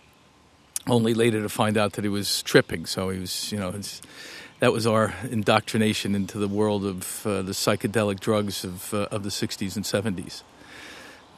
Only 0.88 1.14
later 1.14 1.42
to 1.42 1.50
find 1.50 1.78
out 1.78 1.94
that 1.94 2.04
he 2.04 2.10
was 2.10 2.44
tripping. 2.44 2.86
So 2.86 3.10
he 3.10 3.20
was, 3.20 3.52
you 3.52 3.60
know, 3.60 3.74
that 4.60 4.74
was 4.74 4.86
our 4.86 5.14
indoctrination 5.30 6.16
into 6.16 6.38
the 6.38 6.48
world 6.48 6.86
of 6.86 7.26
uh, 7.26 7.42
the 7.44 7.54
psychedelic 7.54 8.20
drugs 8.20 8.64
of 8.64 8.94
uh, 8.94 9.08
of 9.10 9.24
the 9.24 9.30
60s 9.30 9.76
and 9.76 9.86
70s. 9.86 10.44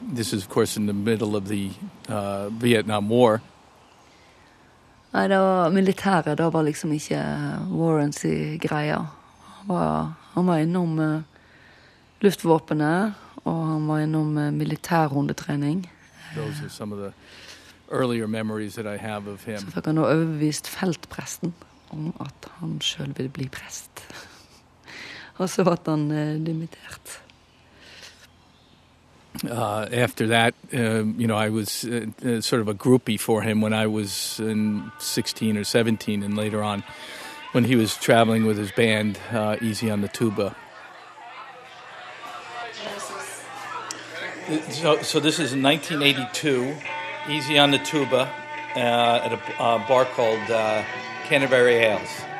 This 0.02 0.32
is, 0.32 0.42
of 0.42 0.48
course, 0.48 0.76
in 0.76 0.86
the 0.86 0.92
middle 0.92 1.36
of 1.36 1.48
the 1.48 1.70
uh, 2.08 2.48
Vietnam 2.50 3.08
War. 3.08 3.40
Nei, 5.14 5.28
det 5.30 5.36
var 5.38 5.70
militæret. 5.70 6.38
Det 6.38 6.46
var 6.52 6.64
liksom 6.66 6.92
ikke 6.96 7.20
Warrens 7.70 8.24
i 8.26 8.58
greia. 8.58 8.98
Han 9.60 9.68
var, 9.68 10.08
han 10.32 10.48
var 10.50 10.62
innom 10.64 10.98
eh, 10.98 11.20
luftvåpenet, 12.24 13.14
og 13.44 13.60
han 13.68 13.86
var 13.86 14.02
innom 14.02 14.32
eh, 14.38 14.50
militærhundetrening. 14.50 15.84
Så 19.62 19.70
fikk 19.76 19.86
han 19.86 20.00
da 20.02 20.08
overbevist 20.08 20.70
feltpresten 20.72 21.54
om 21.94 22.10
at 22.24 22.50
han 22.58 22.80
sjøl 22.82 23.14
ville 23.14 23.30
bli 23.30 23.46
prest. 23.54 24.02
og 25.38 25.46
så 25.46 25.62
ble 25.62 25.78
han 25.86 26.08
eh, 26.10 26.40
dimittert. 26.42 27.20
Uh, 29.48 29.88
after 29.92 30.28
that, 30.28 30.54
uh, 30.72 31.04
you 31.04 31.26
know, 31.26 31.36
I 31.36 31.48
was 31.48 31.84
uh, 31.84 32.06
uh, 32.24 32.40
sort 32.40 32.62
of 32.62 32.68
a 32.68 32.74
groupie 32.74 33.18
for 33.18 33.42
him 33.42 33.60
when 33.60 33.72
I 33.72 33.86
was 33.86 34.38
in 34.40 34.92
16 34.98 35.56
or 35.56 35.64
17, 35.64 36.22
and 36.22 36.36
later 36.36 36.62
on, 36.62 36.84
when 37.52 37.64
he 37.64 37.76
was 37.76 37.96
traveling 37.96 38.46
with 38.46 38.56
his 38.56 38.70
band, 38.72 39.18
uh, 39.32 39.56
Easy 39.60 39.90
on 39.90 40.00
the 40.00 40.08
Tuba. 40.08 40.56
So, 44.70 45.00
so 45.02 45.20
this 45.20 45.38
is 45.38 45.54
1982, 45.56 46.76
Easy 47.28 47.58
on 47.58 47.70
the 47.70 47.78
Tuba, 47.78 48.30
uh, 48.76 48.78
at 48.78 49.32
a 49.32 49.86
bar 49.88 50.04
called 50.04 50.46
Canterbury 51.26 51.76
Ales. 51.76 52.33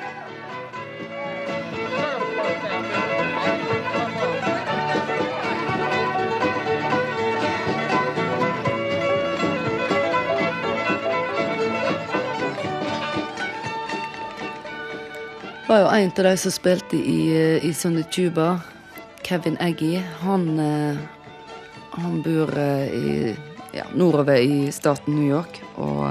Var 15.67 15.79
jo 15.81 15.87
en 15.87 16.11
av 16.19 16.25
de 16.25 16.37
som 16.37 16.51
spilte 16.51 16.97
i, 16.97 17.37
eh, 17.37 17.65
i 17.65 17.75
Sunny 17.75 18.03
Tuba, 18.03 18.61
Kevin 19.23 19.57
Eggy. 19.61 20.03
Han, 20.21 20.59
eh, 20.59 20.97
han 21.91 22.23
bor 22.23 22.59
eh, 22.59 22.95
i, 22.95 23.37
ja, 23.73 23.85
nordover 23.95 24.37
i 24.37 24.73
staten 24.73 25.15
New 25.15 25.29
York. 25.29 25.63
Og 25.77 26.05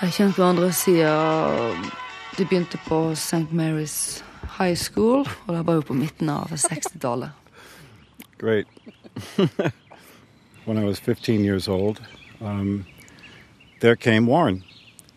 de 0.00 0.06
har 0.06 0.10
kjent 0.10 0.36
hverandre 0.36 0.72
siden 0.72 1.88
de 2.36 2.44
begynte 2.44 2.78
på 2.88 3.12
St. 3.12 3.48
Mary's 3.50 4.22
High 4.58 4.76
School. 4.76 5.24
Og 5.46 5.54
det 5.56 5.66
var 5.66 5.74
jo 5.74 5.80
på 5.80 5.94
midten 5.94 6.28
av 6.28 6.50
60-tallet. 6.50 7.30
Great. 8.38 8.66
when 10.66 10.76
I 10.76 10.84
was 10.84 10.98
15 10.98 11.44
years 11.44 11.68
old, 11.68 12.02
um, 12.40 12.84
there 13.80 13.96
came 13.96 14.26
Warren, 14.26 14.64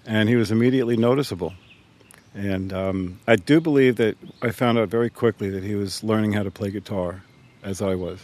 and 0.05 0.29
he 0.29 0.35
was 0.35 0.51
immediately 0.51 0.95
noticeable. 0.95 1.53
And 2.37 2.71
um, 2.71 3.19
I 3.25 3.35
do 3.35 3.59
believe 3.59 3.95
that 3.95 4.15
I 4.43 4.51
found 4.51 4.77
out 4.77 4.89
very 4.89 5.09
quickly 5.09 5.49
that 5.49 5.63
he 5.63 5.73
was 5.73 6.03
learning 6.03 6.33
how 6.33 6.43
to 6.43 6.51
play 6.51 6.69
guitar, 6.69 7.23
as 7.63 7.81
I 7.81 7.95
was. 7.95 8.19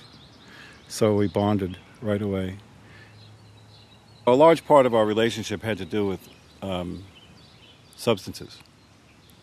So 0.87 1.15
we 1.15 1.27
bonded 1.27 1.79
right 1.99 2.21
away. 2.21 2.57
A 4.27 4.33
large 4.33 4.65
part 4.65 4.85
of 4.85 4.93
our 4.93 5.03
relationship 5.03 5.63
had 5.63 5.79
to 5.79 5.85
do 5.85 6.05
with 6.05 6.29
um, 6.61 7.03
substances, 7.95 8.59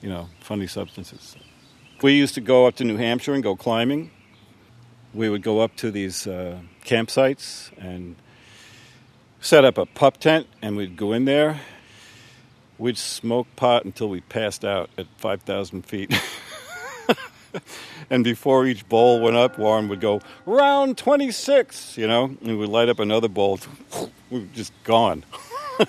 you 0.00 0.08
know, 0.08 0.28
funny 0.38 0.68
substances. 0.68 1.34
We 2.00 2.12
used 2.12 2.36
to 2.36 2.40
go 2.40 2.68
up 2.68 2.76
to 2.76 2.84
New 2.84 2.96
Hampshire 2.96 3.34
and 3.34 3.42
go 3.42 3.56
climbing. 3.56 4.12
We 5.12 5.28
would 5.28 5.42
go 5.42 5.58
up 5.58 5.74
to 5.78 5.90
these 5.90 6.28
uh, 6.28 6.60
campsites 6.84 7.76
and 7.76 8.14
set 9.40 9.64
up 9.64 9.78
a 9.78 9.86
pup 9.86 10.18
tent, 10.18 10.46
and 10.62 10.76
we'd 10.76 10.96
go 10.96 11.12
in 11.12 11.24
there. 11.24 11.60
We'd 12.80 12.96
smoke 12.96 13.46
pot 13.56 13.84
until 13.84 14.08
we 14.08 14.22
passed 14.22 14.64
out 14.64 14.88
at 14.96 15.06
5,000 15.18 15.82
feet. 15.82 16.18
and 18.10 18.24
before 18.24 18.66
each 18.66 18.88
bowl 18.88 19.20
went 19.20 19.36
up, 19.36 19.58
Warren 19.58 19.86
would 19.88 20.00
go, 20.00 20.22
round 20.46 20.96
26, 20.96 21.98
you 21.98 22.06
know, 22.06 22.34
and 22.42 22.58
we'd 22.58 22.70
light 22.70 22.88
up 22.88 22.98
another 22.98 23.28
bowl. 23.28 23.60
We 24.30 24.38
were 24.40 24.46
just 24.54 24.72
gone. 24.84 25.24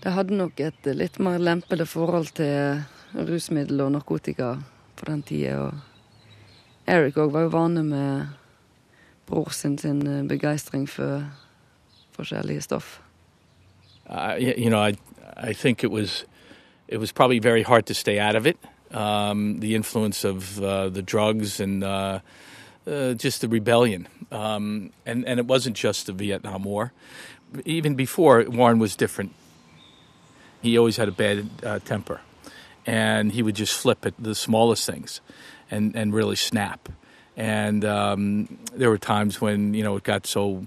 Det 0.00 0.10
hadde 0.14 0.32
nok 0.32 0.60
et 0.60 0.86
litt 0.96 1.18
mer 1.18 1.38
lempelig 1.38 1.88
forhold 1.90 2.30
til 2.38 2.84
rusmiddel 3.12 3.82
og 3.84 3.90
narkotika 3.92 4.54
på 4.96 5.10
den 5.10 5.20
tida. 5.22 5.58
Og 5.66 5.74
Eric 6.86 7.18
òg 7.20 7.34
var 7.34 7.44
jo 7.44 7.52
vane 7.52 7.82
med 7.84 8.26
bror 9.26 9.50
sin, 9.52 9.76
sin 9.76 10.00
begeistring 10.28 10.88
for 10.88 11.26
forskjellige 12.16 12.64
stoff. 12.64 13.00
Uh, 14.10 14.34
you 14.38 14.68
know, 14.68 14.80
I 14.80 14.96
I 15.36 15.52
think 15.52 15.84
it 15.84 15.90
was 15.90 16.24
it 16.88 16.98
was 16.98 17.12
probably 17.12 17.38
very 17.38 17.62
hard 17.62 17.86
to 17.86 17.94
stay 17.94 18.18
out 18.18 18.36
of 18.36 18.46
it. 18.46 18.58
Um, 18.90 19.60
the 19.60 19.76
influence 19.76 20.24
of 20.24 20.60
uh, 20.60 20.88
the 20.88 21.02
drugs 21.02 21.60
and 21.60 21.84
uh, 21.84 22.18
uh, 22.86 23.14
just 23.14 23.40
the 23.40 23.48
rebellion, 23.48 24.08
um, 24.32 24.90
and 25.06 25.24
and 25.26 25.38
it 25.38 25.46
wasn't 25.46 25.76
just 25.76 26.06
the 26.06 26.12
Vietnam 26.12 26.64
War. 26.64 26.92
Even 27.64 27.94
before, 27.94 28.44
Warren 28.48 28.78
was 28.78 28.96
different. 28.96 29.32
He 30.60 30.76
always 30.76 30.96
had 30.96 31.08
a 31.08 31.12
bad 31.12 31.48
uh, 31.64 31.78
temper, 31.78 32.20
and 32.84 33.32
he 33.32 33.42
would 33.42 33.54
just 33.54 33.74
flip 33.74 34.04
at 34.04 34.14
the 34.18 34.34
smallest 34.34 34.84
things, 34.86 35.20
and 35.70 35.94
and 35.94 36.12
really 36.12 36.36
snap. 36.36 36.88
And 37.36 37.84
um, 37.84 38.58
there 38.76 38.90
were 38.90 38.98
times 38.98 39.40
when 39.40 39.74
you 39.74 39.82
know 39.82 39.96
it 39.96 40.02
got 40.02 40.26
so 40.26 40.66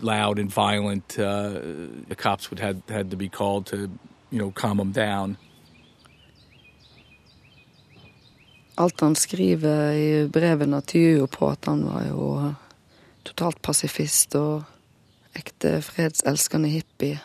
loud 0.00 0.38
and 0.38 0.50
violent, 0.50 1.18
uh, 1.18 1.50
the 2.08 2.16
cops 2.16 2.50
would 2.50 2.60
had 2.60 2.82
had 2.88 3.10
to 3.10 3.16
be 3.16 3.28
called 3.28 3.66
to 3.66 3.76
you 4.30 4.38
know 4.38 4.50
calm 4.50 4.76
them 4.78 4.92
down. 4.92 5.36
Alt 8.76 9.00
han 9.00 9.14
skriver 9.14 9.92
i 9.92 10.28
brevene 10.28 10.80
tyder 10.82 11.18
jo 11.18 11.26
på 11.26 11.50
at 11.50 11.66
han 11.70 11.84
var 11.86 12.06
jo 12.08 12.54
totalt 13.22 13.60
pasifist 13.62 14.34
og 14.34 14.64
ekte 15.38 15.76
fredselskende 15.82 16.68
hippie. 16.72 17.20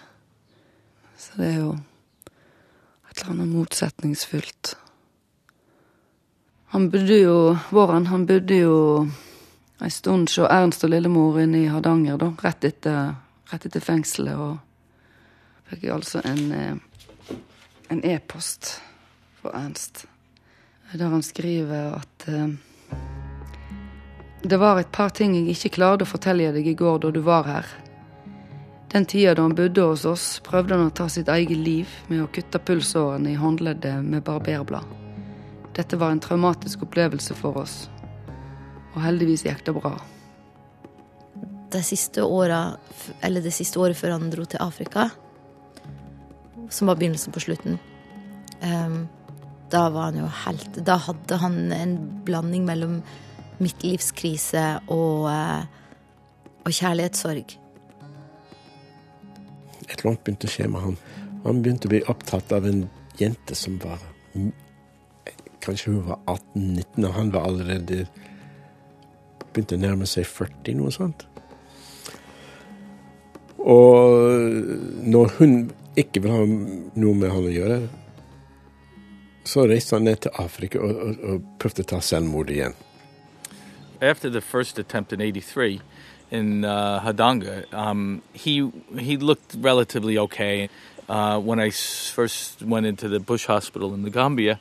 Så 1.18 1.40
det 1.40 1.48
er 1.48 1.58
jo 1.60 1.72
et 3.10 3.18
eller 3.18 3.34
annet 3.34 3.52
motsetningsfullt. 3.56 4.76
Han 6.72 6.90
bodde 6.90 7.18
jo 7.18 7.58
Våren, 7.70 8.08
han 8.08 8.26
bodde 8.30 8.60
jo 8.62 9.08
ei 9.82 9.90
stund 9.90 10.30
hos 10.30 10.52
Ernst 10.52 10.84
og 10.86 10.92
lillemor 10.94 11.40
inne 11.42 11.64
i 11.64 11.72
Hardanger, 11.72 12.20
da, 12.20 12.30
rett 12.44 12.68
etter, 12.68 13.16
rett 13.50 13.66
etter 13.66 13.84
fengselet, 13.84 14.38
og 14.38 15.72
fikk 15.72 15.88
jeg 15.88 15.96
altså 15.96 16.22
en 16.26 16.46
e-post 16.54 18.06
e-post 18.06 18.72
fra 19.42 19.56
Ernst 19.64 20.06
der 20.92 21.06
han 21.06 21.24
skriver 21.24 22.00
at 22.00 22.28
eh, 22.28 22.48
det 24.42 24.58
var 24.58 24.80
et 24.80 24.92
par 24.92 25.10
ting 25.14 25.36
jeg 25.36 25.54
ikke 25.54 25.76
klarte 25.78 26.08
å 26.08 26.10
fortelle 26.10 26.52
deg 26.56 26.68
i 26.68 26.78
går 26.78 27.02
da 27.04 27.12
du 27.14 27.20
var 27.22 27.46
her. 27.46 27.68
Den 28.90 29.06
tida 29.06 29.36
da 29.36 29.46
han 29.46 29.58
bodde 29.58 29.86
hos 29.86 30.06
oss, 30.10 30.40
prøvde 30.46 30.78
han 30.78 30.90
å 30.90 30.96
ta 30.96 31.10
sitt 31.12 31.30
eget 31.30 31.60
liv 31.60 31.92
med 32.08 32.24
å 32.24 32.32
kutte 32.34 32.62
pulsårene 32.64 33.36
i 33.36 33.38
håndleddet 33.38 34.02
med 34.02 34.26
barberblad. 34.26 34.99
Dette 35.80 35.96
var 35.96 36.12
en 36.12 36.20
traumatisk 36.20 36.82
opplevelse 36.84 37.36
for 37.40 37.62
oss, 37.62 37.86
og 38.92 39.00
heldigvis 39.00 39.46
gikk 39.48 39.62
det 39.70 39.78
bra. 39.78 39.94
Det 41.72 41.86
siste 41.88 42.26
året, 42.26 42.76
eller 43.24 43.46
det 43.46 43.54
siste 43.56 43.80
året 43.80 43.96
før 43.96 44.18
han 44.18 44.28
dro 44.34 44.44
til 44.44 44.60
Afrika, 44.60 45.08
som 46.68 46.92
var 46.92 47.00
begynnelsen 47.00 47.32
på 47.32 47.46
slutten, 47.46 47.80
um, 48.60 49.08
da 49.70 49.86
var 49.94 50.10
han 50.10 50.18
jo 50.18 50.28
helt 50.44 50.80
Da 50.82 50.96
hadde 50.98 51.38
han 51.38 51.72
en 51.72 51.96
blanding 52.26 52.66
mellom 52.66 53.00
midtlivskrise 53.62 54.64
og, 54.88 55.28
eh, 55.30 55.66
og 56.66 56.72
kjærlighetssorg. 56.74 57.54
Et 59.84 59.94
eller 59.94 60.08
annet 60.10 60.24
begynte 60.24 60.50
å 60.50 60.54
skje 60.56 60.68
med 60.72 60.82
han. 60.88 60.98
Han 61.44 61.62
begynte 61.62 61.88
å 61.88 61.94
bli 61.94 62.02
opptatt 62.10 62.56
av 62.56 62.66
en 62.66 62.88
jente 63.20 63.56
som 63.56 63.78
var 63.84 64.02
Kanskje 65.64 65.94
hun 65.94 66.08
var 66.08 66.20
18-19, 66.56 67.06
og 67.06 67.14
han 67.14 67.34
var 67.34 67.48
allerede 67.50 68.06
begynte 69.54 69.78
å 69.78 69.82
nærme 69.82 70.08
seg 70.10 70.28
40, 70.30 70.78
noe 70.80 70.94
sånt. 70.94 71.26
Og 73.60 75.06
når 75.10 75.34
hun 75.40 75.56
ikke 76.00 76.24
vil 76.24 76.32
ha 76.32 76.44
noe 76.48 77.16
med 77.18 77.34
han 77.34 77.48
å 77.50 77.54
gjøre, 77.54 77.80
så 79.50 79.66
reiste 79.68 79.98
han 79.98 80.06
ned 80.08 80.22
til 80.24 80.36
Afrika 80.40 80.80
og, 80.84 80.96
og, 80.96 81.24
og 81.26 81.50
prøvde 81.62 81.84
å 81.84 81.90
ta 81.96 82.00
selvmord 82.06 82.52
igjen. 82.54 82.78
After 84.02 84.30
the 84.30 84.42
first 84.42 84.80
attempt 84.80 85.12
in 85.12 85.20
'83 85.20 85.82
in 86.32 86.64
uh, 86.64 87.02
Hadanga, 87.04 87.66
um, 87.74 88.22
he 88.34 88.70
he 88.98 89.18
looked 89.18 89.56
relatively 89.60 90.18
okay. 90.18 90.70
Uh, 91.10 91.40
when 91.40 91.60
I 91.60 91.72
first 91.72 92.62
went 92.62 92.86
into 92.86 93.10
the 93.10 93.20
Bush 93.20 93.48
Hospital 93.48 93.94
in 93.96 94.04
Gambia, 94.12 94.60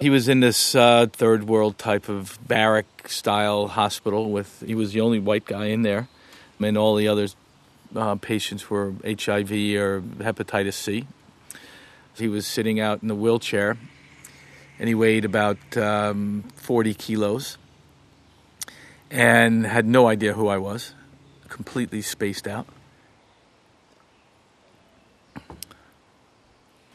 he 0.00 0.10
was 0.10 0.28
in 0.28 0.40
this 0.40 0.74
uh, 0.74 1.06
third 1.12 1.46
world 1.46 1.78
type 1.78 2.08
of 2.08 2.38
barrack 2.46 3.08
style 3.08 3.68
hospital 3.68 4.30
with 4.30 4.62
he 4.66 4.74
was 4.74 4.92
the 4.92 5.00
only 5.00 5.18
white 5.18 5.44
guy 5.44 5.66
in 5.66 5.82
there 5.82 6.08
and 6.58 6.76
all 6.76 6.96
the 6.96 7.08
other 7.08 7.28
uh, 7.94 8.14
patients 8.16 8.70
were 8.70 8.92
HIV 9.04 9.50
or 9.52 10.02
hepatitis 10.18 10.74
C. 10.74 11.06
He 12.16 12.28
was 12.28 12.46
sitting 12.46 12.80
out 12.80 13.02
in 13.02 13.10
a 13.10 13.14
wheelchair, 13.14 13.78
and 14.78 14.88
he 14.88 14.94
weighed 14.94 15.24
about 15.24 15.76
um, 15.76 16.44
40 16.56 16.94
kilos, 16.94 17.56
and 19.10 19.66
had 19.66 19.86
no 19.86 20.06
idea 20.06 20.34
who 20.34 20.48
I 20.48 20.58
was, 20.58 20.94
completely 21.48 22.02
spaced 22.02 22.46
out. 22.46 22.66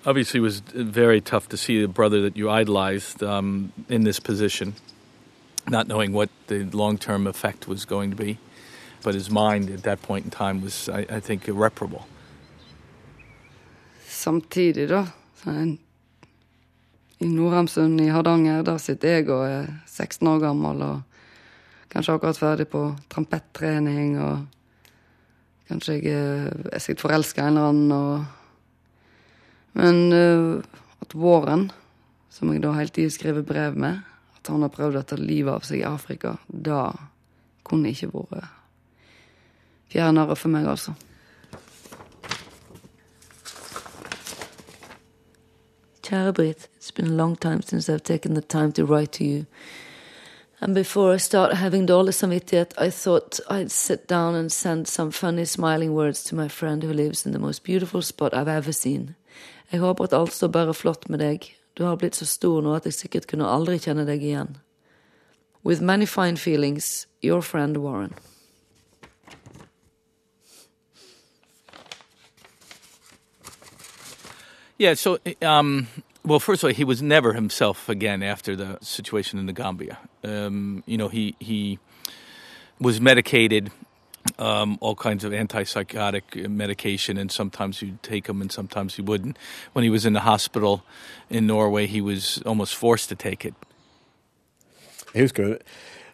Obviously, 0.05 0.37
it 0.37 0.43
was 0.43 0.59
very 0.59 1.19
tough 1.19 1.49
to 1.49 1.57
see 1.57 1.81
a 1.83 1.87
brother 1.87 2.21
that 2.21 2.37
you 2.37 2.49
idolized 2.49 3.23
um, 3.23 3.71
in 3.89 4.03
this 4.03 4.19
position, 4.19 4.75
not 5.67 5.87
knowing 5.87 6.13
what 6.13 6.29
the 6.47 6.63
long 6.65 6.99
term 6.99 7.25
effect 7.25 7.67
was 7.67 7.85
going 7.85 8.11
to 8.11 8.15
be. 8.15 8.37
But 9.03 9.15
his 9.15 9.31
mind 9.31 9.69
at 9.71 9.83
that 9.83 10.01
point 10.03 10.25
in 10.25 10.31
time 10.31 10.61
was, 10.61 10.89
I, 10.89 11.05
I 11.09 11.19
think, 11.19 11.47
irreparable. 11.47 12.07
Samtidig, 14.07 14.89
da, 14.89 15.07
i 17.19 17.25
Nordhamsund 17.25 18.01
i 18.01 18.07
Hardanger, 18.07 18.61
der 18.61 18.77
sitter 18.77 19.09
jeg 19.09 19.29
og 19.29 19.45
er 19.47 19.67
16 19.87 20.27
år 20.27 20.39
gammel 20.39 20.81
og 20.81 21.01
kanskje 21.89 22.13
akkurat 22.13 22.37
ferdig 22.37 22.67
på 22.67 22.81
trampettrening, 23.09 24.17
og 24.21 24.45
kanskje 25.69 25.93
jeg 25.93 26.13
er, 26.13 26.65
er 26.73 26.79
sikkert 26.83 27.05
forelska 27.05 27.41
en 27.45 27.47
eller 27.47 27.69
annen, 27.69 27.91
og 27.91 28.25
Men 29.75 30.13
uh, 30.13 30.63
at 31.03 31.15
Warren, 31.15 31.69
som 32.31 32.51
jeg 32.53 32.63
da 32.63 32.73
hele 32.77 32.93
tida 32.95 33.11
skriver 33.11 33.43
brev 33.47 33.75
med, 33.75 34.03
at 34.37 34.51
han 34.51 34.63
har 34.63 34.71
prøvd 34.71 35.01
å 35.01 35.07
ta 35.07 35.17
livet 35.19 35.51
av 35.51 35.65
seg 35.67 35.81
i 35.81 35.87
Afrika, 35.87 36.37
da 36.47 36.87
kunne 37.65 37.91
ikke 37.91 38.13
vært 38.13 38.53
fjernere 39.91 40.35
for 40.39 40.53
meg, 40.53 40.67
altså. 40.69 40.95
Kjære 46.05 46.33
Britt, 46.37 46.67
it's 46.77 46.91
been 46.91 47.07
a 47.07 47.17
long 47.17 47.35
time 47.35 47.61
since 47.63 47.89
I've 47.89 48.03
taken 48.03 48.35
the 48.35 48.41
time 48.41 48.71
to 48.73 48.85
write 48.85 49.11
to 49.13 49.23
you. 49.23 49.45
And 50.61 50.75
before 50.75 51.13
I 51.13 51.17
start 51.17 51.53
having 51.53 51.87
dårlig 51.87 52.13
samvittighet, 52.13 52.73
I 52.77 52.89
thought 52.91 53.39
I'd 53.49 53.71
sit 53.71 54.07
down 54.07 54.35
and 54.35 54.51
send 54.51 54.87
some 54.87 55.11
funny 55.11 55.45
smiling 55.45 55.93
words 55.93 56.23
to 56.25 56.35
my 56.35 56.47
friend 56.47 56.83
who 56.83 56.93
lives 56.93 57.25
in 57.25 57.33
the 57.33 57.39
most 57.39 57.63
beautiful 57.63 58.01
spot 58.01 58.33
I've 58.33 58.47
ever 58.47 58.71
seen. 58.71 59.15
Jeg 59.71 59.79
håper 59.79 60.03
at 60.03 60.13
alt 60.13 60.33
står 60.33 60.47
bare 60.47 60.73
flott 60.73 61.09
med 61.09 61.19
deg. 61.19 61.49
Du 61.77 61.83
har 61.83 61.97
blitt 61.99 62.15
så 62.15 62.25
stor 62.25 62.61
nå 62.61 62.75
at 62.75 62.85
jeg 62.85 62.93
sikkert 62.93 63.27
kunne 63.27 63.49
aldri 63.49 63.79
kjenne 63.81 64.05
deg 64.07 64.23
igjen. 64.23 64.57
With 65.63 65.81
many 65.81 66.05
fine 66.05 66.37
feelings, 66.37 67.07
your 67.23 67.41
friend 67.41 67.77
Warren. 67.77 68.13
Yeah, 74.77 74.93
so, 74.93 75.17
um, 75.41 75.87
well, 76.25 76.39
first 76.39 76.63
of 76.63 76.67
all, 76.67 76.73
he 76.73 76.83
was 76.83 77.01
never 77.01 77.33
himself 77.33 77.87
again 77.87 78.21
after 78.21 78.55
the 78.55 78.77
situation 78.81 79.39
in 79.39 79.45
the 79.45 79.53
Gambia. 79.53 79.97
Um, 80.23 80.83
you 80.85 80.97
know, 80.97 81.07
he, 81.07 81.35
he 81.39 81.79
was 82.79 82.99
medicated, 82.99 83.71
um, 84.37 84.77
all 84.81 84.95
kinds 84.95 85.23
of 85.23 85.31
antipsychotic 85.31 86.49
medication, 86.49 87.17
and 87.17 87.31
sometimes 87.31 87.81
you'd 87.81 88.03
take 88.03 88.23
them 88.23 88.41
and 88.41 88.51
sometimes 88.51 88.97
you 88.97 89.03
wouldn't. 89.03 89.37
When 89.73 89.83
he 89.83 89.89
was 89.89 90.05
in 90.05 90.13
the 90.13 90.19
hospital 90.19 90.83
in 91.29 91.47
Norway, 91.47 91.87
he 91.87 92.01
was 92.01 92.41
almost 92.45 92.75
forced 92.75 93.09
to 93.09 93.15
take 93.15 93.47
it. 93.47 93.53
Jeg 95.13 95.23
husker, 95.23 95.57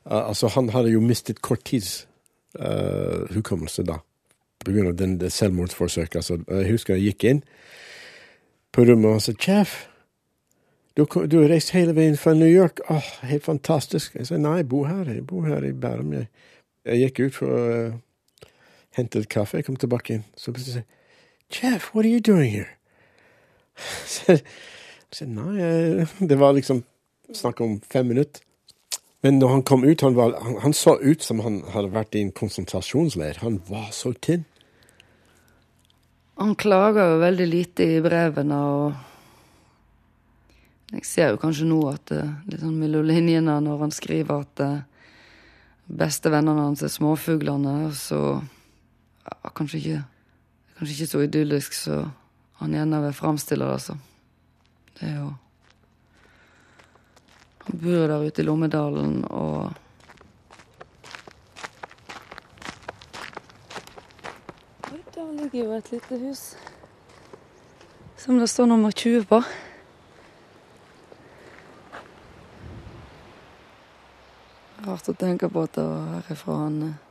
uh, 0.05 0.27
altså 0.27 0.47
Han 0.47 0.69
hadde 0.69 0.91
jo 0.91 0.99
mistet 0.99 1.41
korttidshukommelse 1.41 3.83
da, 3.83 3.93
på 4.65 4.71
grunn 4.71 4.87
av 4.87 4.97
den, 4.97 5.19
det 5.19 5.31
selvmordsforsøket. 5.31 6.15
Altså, 6.15 6.37
jeg 6.49 6.71
husker 6.71 6.95
jeg 6.95 7.03
gikk 7.03 7.23
inn 7.23 7.43
på 8.71 8.81
rommet 8.81 9.09
og 9.09 9.21
sa 9.21 9.31
'Chef, 9.31 9.87
du, 10.97 11.05
du 11.31 11.41
har 11.41 11.49
reist 11.49 11.71
hele 11.71 11.95
veien 11.95 12.17
fra 12.17 12.33
New 12.33 12.47
York. 12.47 12.79
Åh, 12.89 13.03
helt 13.23 13.43
fantastisk.' 13.43 14.15
Jeg 14.15 14.27
sa 14.27 14.37
'Nei, 14.37 14.55
jeg 14.55 14.69
bor 14.69 14.85
her. 14.85 15.13
Jeg 15.13 15.27
bor 15.27 15.45
her 15.45 15.63
i 15.63 15.71
Bærum.' 15.71 16.13
Jeg, 16.13 16.25
jeg 16.85 16.97
gikk 16.97 17.19
ut 17.19 17.35
for 17.35 17.93
uh, 18.97 19.23
kaffe. 19.29 19.63
Kom 19.63 19.75
tilbake 19.75 20.13
inn. 20.13 20.23
Så 20.35 20.51
plutselig 20.51 20.81
sier 20.81 20.87
Jeff, 21.51 21.93
what 21.93 22.05
are 22.05 22.11
you 22.11 22.19
doing 22.19 22.51
here?' 22.51 22.77
Så 24.07 24.31
jeg 24.31 24.43
sa 25.11 25.25
'Nei, 25.25 26.05
det 26.19 26.39
var 26.39 26.53
liksom 26.53 26.83
snakk 27.33 27.61
om 27.61 27.81
fem 27.81 28.07
minutter'. 28.07 28.41
Men 29.21 29.39
når 29.39 29.47
han 29.47 29.63
kom 29.63 29.83
ut, 29.83 30.01
han, 30.01 30.15
var, 30.15 30.33
han, 30.41 30.55
han 30.61 30.73
så 30.73 30.97
ut 31.01 31.23
som 31.23 31.39
han 31.45 31.63
hadde 31.69 31.93
vært 31.93 32.15
i 32.15 32.21
en 32.25 32.31
konsentrasjonsleir. 32.31 33.37
Han 33.45 33.61
var 33.67 33.91
så 33.93 34.13
tynn. 34.17 34.45
Han 36.41 36.55
klager 36.57 37.11
jo 37.11 37.19
veldig 37.21 37.47
lite 37.47 37.83
i 37.85 38.01
brevene, 38.01 38.55
og 38.57 38.93
jeg 40.95 41.05
ser 41.05 41.29
jo 41.31 41.37
kanskje 41.43 41.67
nå 41.69 41.81
at 41.91 42.05
det 42.09 42.23
litt 42.49 42.63
sånn 42.63 42.79
mellom 42.81 43.05
linjene 43.05 43.59
når 43.61 43.77
han 43.85 43.93
skriver 43.93 44.41
at 44.41 44.63
eh, 44.65 44.81
bestevennene 46.01 46.65
hans 46.65 46.81
er 46.81 46.91
småfuglene, 46.91 47.91
så 47.93 48.41
ja, 49.31 49.49
kanskje 49.49 49.77
ikke 49.77 50.03
Kanskje 50.77 50.93
ikke 50.95 51.11
så 51.11 51.19
idyllisk 51.19 51.73
så 51.77 52.01
han 52.61 52.73
ene 52.73 53.01
vil 53.01 53.13
framstille 53.13 53.65
det, 53.65 53.73
altså. 53.73 53.95
Det 54.99 55.07
er 55.09 55.15
jo 55.19 55.33
Han 57.65 57.79
bor 57.79 58.07
der 58.07 58.25
ute 58.27 58.41
i 58.41 58.45
Lommedalen 58.45 59.25
og 59.29 59.71
der 65.15 65.31
ligger 65.31 65.65
jo 65.65 65.71
et 65.71 65.91
lite 65.91 66.17
hus 66.19 66.57
som 68.17 68.39
det 68.39 68.49
står 68.49 68.65
nummer 68.65 68.91
20 68.91 69.25
på. 69.25 69.39
Rart 74.85 75.09
å 75.09 75.15
tenke 75.17 75.49
på 75.49 75.63
at 75.65 75.73
det 75.73 75.85
var 75.87 76.11
herifra 76.19 76.57
han 76.59 76.75
eh, 76.85 77.10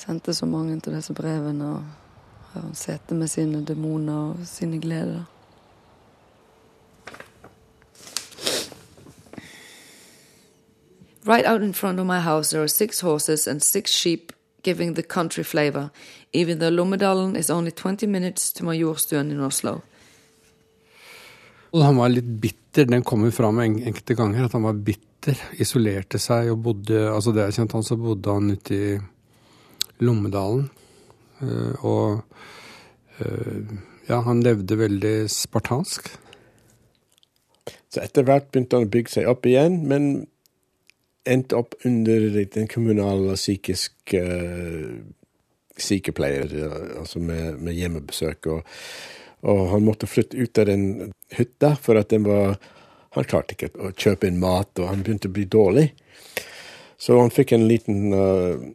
sendte 0.00 0.34
så 0.34 0.46
mange 0.46 0.80
til 0.80 0.96
disse 0.96 1.14
brevene. 1.14 1.74
Og 1.74 1.82
sette 2.50 2.66
han 2.66 2.74
sitter 2.74 3.14
med 3.14 3.28
sine 3.28 3.64
demoner 3.66 4.32
og 4.32 4.46
sine 4.46 4.80
gleder. 4.80 5.22
Right 11.26 11.46
out 11.46 11.62
in 11.62 11.74
front 11.74 12.00
of 12.00 12.06
my 12.06 12.18
house, 12.18 12.50
there 12.50 12.62
are 12.62 12.68
six 12.68 13.00
horses 13.00 13.46
and 13.46 13.60
six 13.62 13.90
sheep 13.90 14.32
giving 14.62 14.94
the 14.94 15.02
country 15.02 15.44
flavor, 15.44 15.90
even 16.32 16.58
though 16.58 16.70
Lommedalen 16.70 17.36
is 17.36 17.50
only 17.50 17.70
20 17.70 18.06
minutes 18.06 18.52
to 18.52 18.64
Majorstuen 18.64 19.30
in 19.30 19.40
Oslo. 19.40 19.80
Han 21.72 21.96
var 21.96 22.08
litt 22.08 22.24
bitter. 22.24 22.84
Den 22.84 23.02
kommer 23.02 23.30
fram 23.30 23.58
en, 23.58 23.82
enkelte 23.82 24.14
ganger 24.14 24.44
at 24.44 24.52
han 24.52 24.62
var 24.62 24.72
bitter. 24.72 25.38
Isolerte 25.52 26.18
seg 26.18 26.50
og 26.50 26.62
bodde 26.64 27.02
altså 27.12 27.32
Det 27.36 27.44
jeg 27.44 27.58
kjente 27.60 27.76
han, 27.76 27.84
så 27.84 27.96
bodde 28.00 28.34
han 28.34 28.50
ute 28.50 28.74
i 28.74 28.98
Lommedalen. 30.04 30.66
Eh, 31.40 31.84
og 31.84 32.22
eh, 33.20 33.78
ja, 34.08 34.20
han 34.26 34.42
levde 34.44 34.78
veldig 34.80 35.14
spartansk. 35.30 36.10
Så 37.90 38.02
etter 38.04 38.26
hvert 38.26 38.50
begynte 38.50 38.78
han 38.78 38.86
å 38.86 38.92
bygge 38.92 39.16
seg 39.16 39.30
opp 39.30 39.46
igjen, 39.50 39.80
men 39.90 40.10
endte 41.28 41.58
opp 41.58 41.74
under 41.84 42.28
den 42.54 42.68
kommunale 42.70 43.34
psykiske 43.36 44.20
uh, 44.20 45.00
sykepleier, 45.80 46.54
eh, 46.54 46.98
altså 47.00 47.20
med, 47.22 47.58
med 47.60 47.76
hjemmebesøk. 47.76 48.50
Og, 48.54 48.76
og 49.50 49.62
han 49.74 49.84
måtte 49.86 50.08
flytte 50.10 50.38
ut 50.38 50.60
av 50.62 50.70
den 50.70 50.84
hytta, 51.36 51.74
for 51.80 52.00
at 52.00 52.12
den 52.14 52.28
var 52.28 52.60
Han 53.10 53.24
klarte 53.26 53.56
ikke 53.56 53.72
å 53.74 53.88
kjøpe 53.98 54.28
inn 54.30 54.36
mat, 54.38 54.70
og 54.78 54.86
han 54.86 55.00
begynte 55.02 55.26
å 55.26 55.32
bli 55.34 55.42
dårlig. 55.50 55.88
Så 56.94 57.16
han 57.18 57.32
fikk 57.34 57.56
en 57.56 57.64
liten 57.66 58.14
uh, 58.14 58.68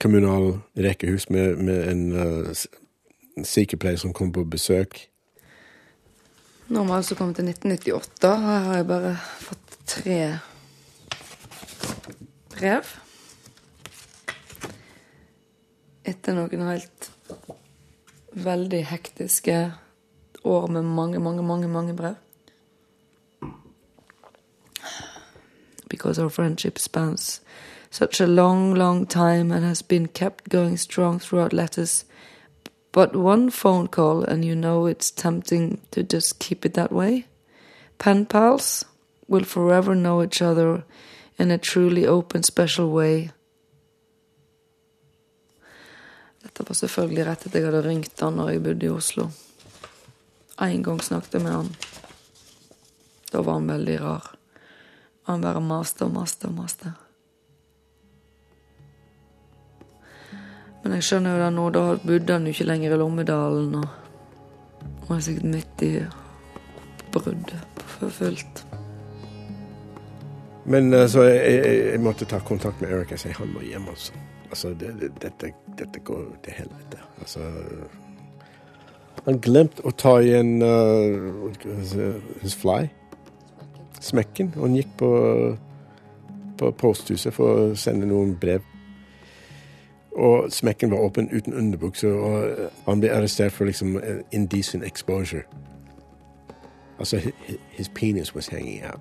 kommunal 0.00 0.58
rekehus 0.76 1.30
med, 1.30 1.56
med 1.56 1.88
en 1.90 2.12
uh, 2.12 2.52
sykepleier 3.44 3.98
som 3.98 4.12
kom 4.12 4.32
på 4.32 4.44
besøk. 4.44 5.08
Nå 6.68 6.82
har 6.82 6.86
vi 6.86 6.92
altså 6.92 7.14
kommet 7.14 7.36
til 7.36 7.48
1998. 7.48 8.36
Her 8.44 8.58
har 8.66 8.76
jeg 8.76 8.86
bare 8.86 9.16
fått 9.40 9.78
tre 9.86 10.20
brev. 12.52 12.94
Etter 16.08 16.36
noen 16.36 16.66
helt 16.68 17.10
veldig 18.38 18.82
hektiske 18.90 19.58
år 20.44 20.66
med 20.72 20.82
mange, 20.82 21.18
mange, 21.18 21.42
mange, 21.42 21.68
mange 21.68 21.96
brev. 21.96 22.14
Because 25.88 26.22
our 26.22 26.28
friendship 26.28 26.78
spans 26.78 27.40
such 27.90 28.20
a 28.20 28.26
long, 28.26 28.74
long 28.74 29.06
time 29.06 29.50
and 29.50 29.64
has 29.64 29.82
been 29.82 30.08
kept 30.08 30.48
going 30.48 30.76
strong 30.76 31.18
throughout 31.18 31.52
letters. 31.52 32.04
But 32.92 33.14
one 33.14 33.50
phone 33.50 33.88
call, 33.88 34.24
and 34.24 34.44
you 34.44 34.54
know 34.54 34.86
it's 34.86 35.10
tempting 35.10 35.80
to 35.90 36.02
just 36.02 36.38
keep 36.38 36.64
it 36.64 36.74
that 36.74 36.92
way. 36.92 37.26
Pen 37.98 38.26
pals 38.26 38.84
will 39.26 39.44
forever 39.44 39.94
know 39.94 40.22
each 40.22 40.40
other 40.40 40.84
in 41.38 41.50
a 41.50 41.58
truly 41.58 42.06
open, 42.06 42.42
special 42.42 42.90
way. 42.90 43.30
Dette 46.42 46.64
var 46.68 46.74
selvfølgelig 46.74 47.26
rett 47.26 47.46
etter 47.46 47.60
jeg 47.60 47.68
hadde 47.68 47.82
ringt 47.84 48.20
han 48.20 48.38
når 48.38 48.50
jeg 48.50 48.62
bodde 48.62 48.86
i 48.86 48.90
Oslo. 48.90 49.28
En 50.62 50.82
gang 50.82 51.02
snakket 51.02 51.34
jeg 51.34 51.42
med 51.44 51.52
han. 51.52 51.68
Da 53.32 53.42
var 53.42 53.58
han 53.58 53.68
veldig 53.68 54.00
rar. 54.00 54.32
Han 55.28 55.44
bare 55.44 55.60
maste 55.60 56.06
og 56.06 56.14
maste 56.14 56.48
og 56.48 56.56
maste. 56.56 56.94
Men 60.82 60.94
jeg 60.98 61.08
skjønner 61.08 61.34
jo 61.34 61.42
det 61.42 61.50
nå, 61.56 61.68
da 61.74 61.84
bodde 62.02 62.36
han 62.36 62.46
jo 62.46 62.54
ikke 62.54 62.68
lenger 62.68 62.94
i 62.94 63.00
Lommedalen, 63.00 63.74
og 63.80 63.86
han 65.08 65.10
var 65.10 65.22
sikkert 65.24 65.52
midt 65.52 65.84
i 65.86 65.92
oppbruddet 67.08 67.84
for 67.96 68.14
fullt. 68.14 68.64
Men 70.68 70.94
altså, 70.94 71.18
så 71.18 71.24
jeg, 71.24 71.76
jeg, 71.92 72.00
måtte 72.04 72.28
ta 72.28 72.38
kontakt 72.44 72.80
med 72.82 72.92
Eric 72.92 73.14
Jeg 73.14 73.22
sier 73.22 73.38
han 73.40 73.54
må 73.54 73.62
hjem, 73.64 73.88
altså. 73.88 74.12
Altså, 74.50 74.74
det, 74.76 74.92
det, 75.00 75.10
dette, 75.22 75.52
dette 75.78 76.02
går 76.04 76.26
til 76.44 76.58
helvete. 76.58 77.00
Altså 77.20 77.40
Han 79.26 79.40
glemte 79.44 79.84
å 79.84 79.92
ta 79.96 80.18
igjen 80.20 80.60
uh, 80.62 81.48
his 82.42 82.56
fly. 82.56 82.90
Smekken. 84.00 84.52
Og 84.56 84.68
han 84.68 84.76
gikk 84.76 84.92
på, 85.00 85.10
på 86.60 86.72
posthuset 86.80 87.34
for 87.34 87.48
å 87.48 87.76
sende 87.76 88.08
noen 88.08 88.36
brev. 88.40 88.64
Og 90.18 90.48
smekken 90.52 90.90
var 90.90 90.98
åpen 91.06 91.28
uten 91.30 91.54
underbukse, 91.54 92.08
og 92.10 92.48
eh, 92.48 92.68
han 92.88 93.00
ble 93.00 93.10
arrestert 93.14 93.52
for 93.54 93.68
liksom 93.68 93.96
eh, 94.02 94.18
indecent 94.34 94.84
exposure. 94.84 95.44
Altså, 96.98 97.20
hi- 97.22 97.58
his 97.76 97.88
penis 97.94 98.34
was 98.34 98.48
hanging 98.50 98.82
out. 98.84 99.00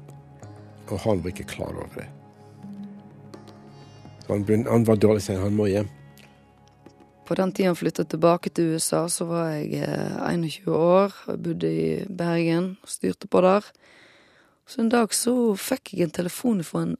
Og 0.91 0.99
han 0.99 1.23
var 1.23 1.29
ikke 1.33 1.43
klar 1.49 1.73
over 1.73 1.89
det. 1.97 2.05
Så 4.27 4.33
han, 4.33 4.45
begynte, 4.45 4.71
han 4.71 4.85
var 4.87 4.95
dårlig 5.01 5.21
seg, 5.25 5.39
han 5.41 5.55
må 5.57 5.65
hjem. 5.71 5.89
På 7.27 7.35
den 7.35 7.51
tida 7.51 7.71
han 7.73 7.75
flyttet 7.79 8.07
tilbake 8.13 8.49
til 8.55 8.75
USA, 8.77 9.07
så 9.11 9.25
var 9.27 9.49
jeg 9.57 9.81
eh, 9.83 10.33
21 10.33 10.75
år. 10.75 11.15
Jeg 11.27 11.41
bodde 11.43 11.71
i 11.73 11.87
Bergen 12.17 12.75
og 12.83 12.89
styrte 12.93 13.27
på 13.27 13.41
der. 13.43 13.65
Så 14.67 14.81
en 14.83 14.91
dag 14.91 15.13
så 15.15 15.33
fikk 15.59 15.93
jeg 15.95 16.07
en 16.07 16.15
telefon 16.15 16.61
fra 16.67 16.83
en 16.85 16.95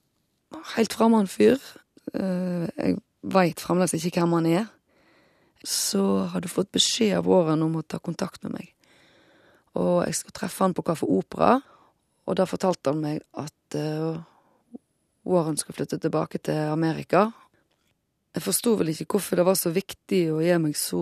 helt 0.76 0.93
fremmed 0.95 1.28
fyr. 1.32 1.59
Eh, 2.15 2.68
Jeg 2.78 2.97
veit 3.22 3.61
fremdeles 3.63 3.93
ikke 3.97 4.24
hvem 4.24 4.38
han 4.38 4.49
er. 4.49 4.68
Så 5.65 6.03
hadde 6.34 6.51
fått 6.51 6.72
beskjed 6.76 7.18
av 7.18 7.28
Warren 7.30 7.65
om 7.65 7.80
å 7.80 7.86
ta 7.86 7.99
kontakt 7.99 8.43
med 8.45 8.57
meg. 8.59 8.74
Og 9.78 10.05
jeg 10.05 10.18
skulle 10.18 10.38
treffe 10.38 10.63
han 10.63 10.76
på 10.78 10.86
Kaffe 10.86 11.09
Opera, 11.09 11.57
og 12.28 12.38
da 12.38 12.45
fortalte 12.49 12.91
han 12.91 13.01
meg 13.03 13.22
at 13.39 13.78
uh, 13.78 14.20
Warren 15.28 15.57
skulle 15.59 15.78
flytte 15.80 15.99
tilbake 16.01 16.41
til 16.43 16.72
Amerika. 16.72 17.28
Jeg 18.36 18.45
forsto 18.45 18.76
vel 18.80 18.91
ikke 18.91 19.07
hvorfor 19.15 19.39
det 19.39 19.45
var 19.47 19.57
så 19.59 19.72
viktig 19.74 20.22
å 20.34 20.41
gi 20.43 20.55
meg 20.61 20.76
så 20.78 21.01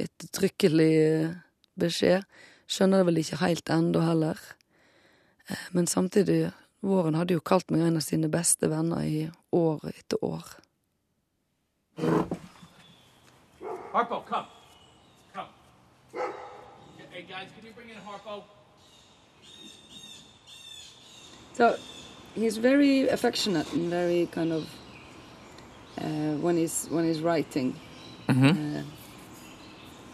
ettertrykkelig 0.00 0.92
eh, 0.98 1.34
beskjed. 1.78 2.24
Skjønner 2.70 3.02
det 3.02 3.08
vel 3.10 3.20
ikke 3.20 3.40
helt 3.42 3.70
ennå 3.70 4.02
heller. 4.02 4.40
Eh, 5.48 5.66
Men 5.76 5.86
samtidig, 5.90 6.50
Warren 6.82 7.18
hadde 7.18 7.36
jo 7.36 7.44
kalt 7.44 7.70
meg 7.70 7.84
en 7.84 8.00
av 8.00 8.06
sine 8.06 8.30
beste 8.32 8.70
venner 8.72 9.04
i 9.04 9.26
år 9.52 9.84
etter 9.92 10.24
år. 10.24 10.46
Harpo, 13.94 14.26
come. 14.26 14.46
Come. 15.32 15.46
Hey, 17.12 17.22
guys, 17.28 17.46
can 17.56 17.64
you 17.64 17.72
bring 17.76 17.90
in 17.90 17.94
Harpo? 17.94 18.42
So 21.52 21.76
he's 22.34 22.56
very 22.56 23.06
affectionate 23.06 23.72
and 23.72 23.88
very 23.88 24.26
kind 24.32 24.52
of 24.52 24.68
uh, 25.98 26.34
when 26.42 26.56
he's 26.56 26.88
when 26.90 27.04
he's 27.04 27.20
writing, 27.20 27.78
Mhm. 28.28 28.50
uh, 28.50 28.82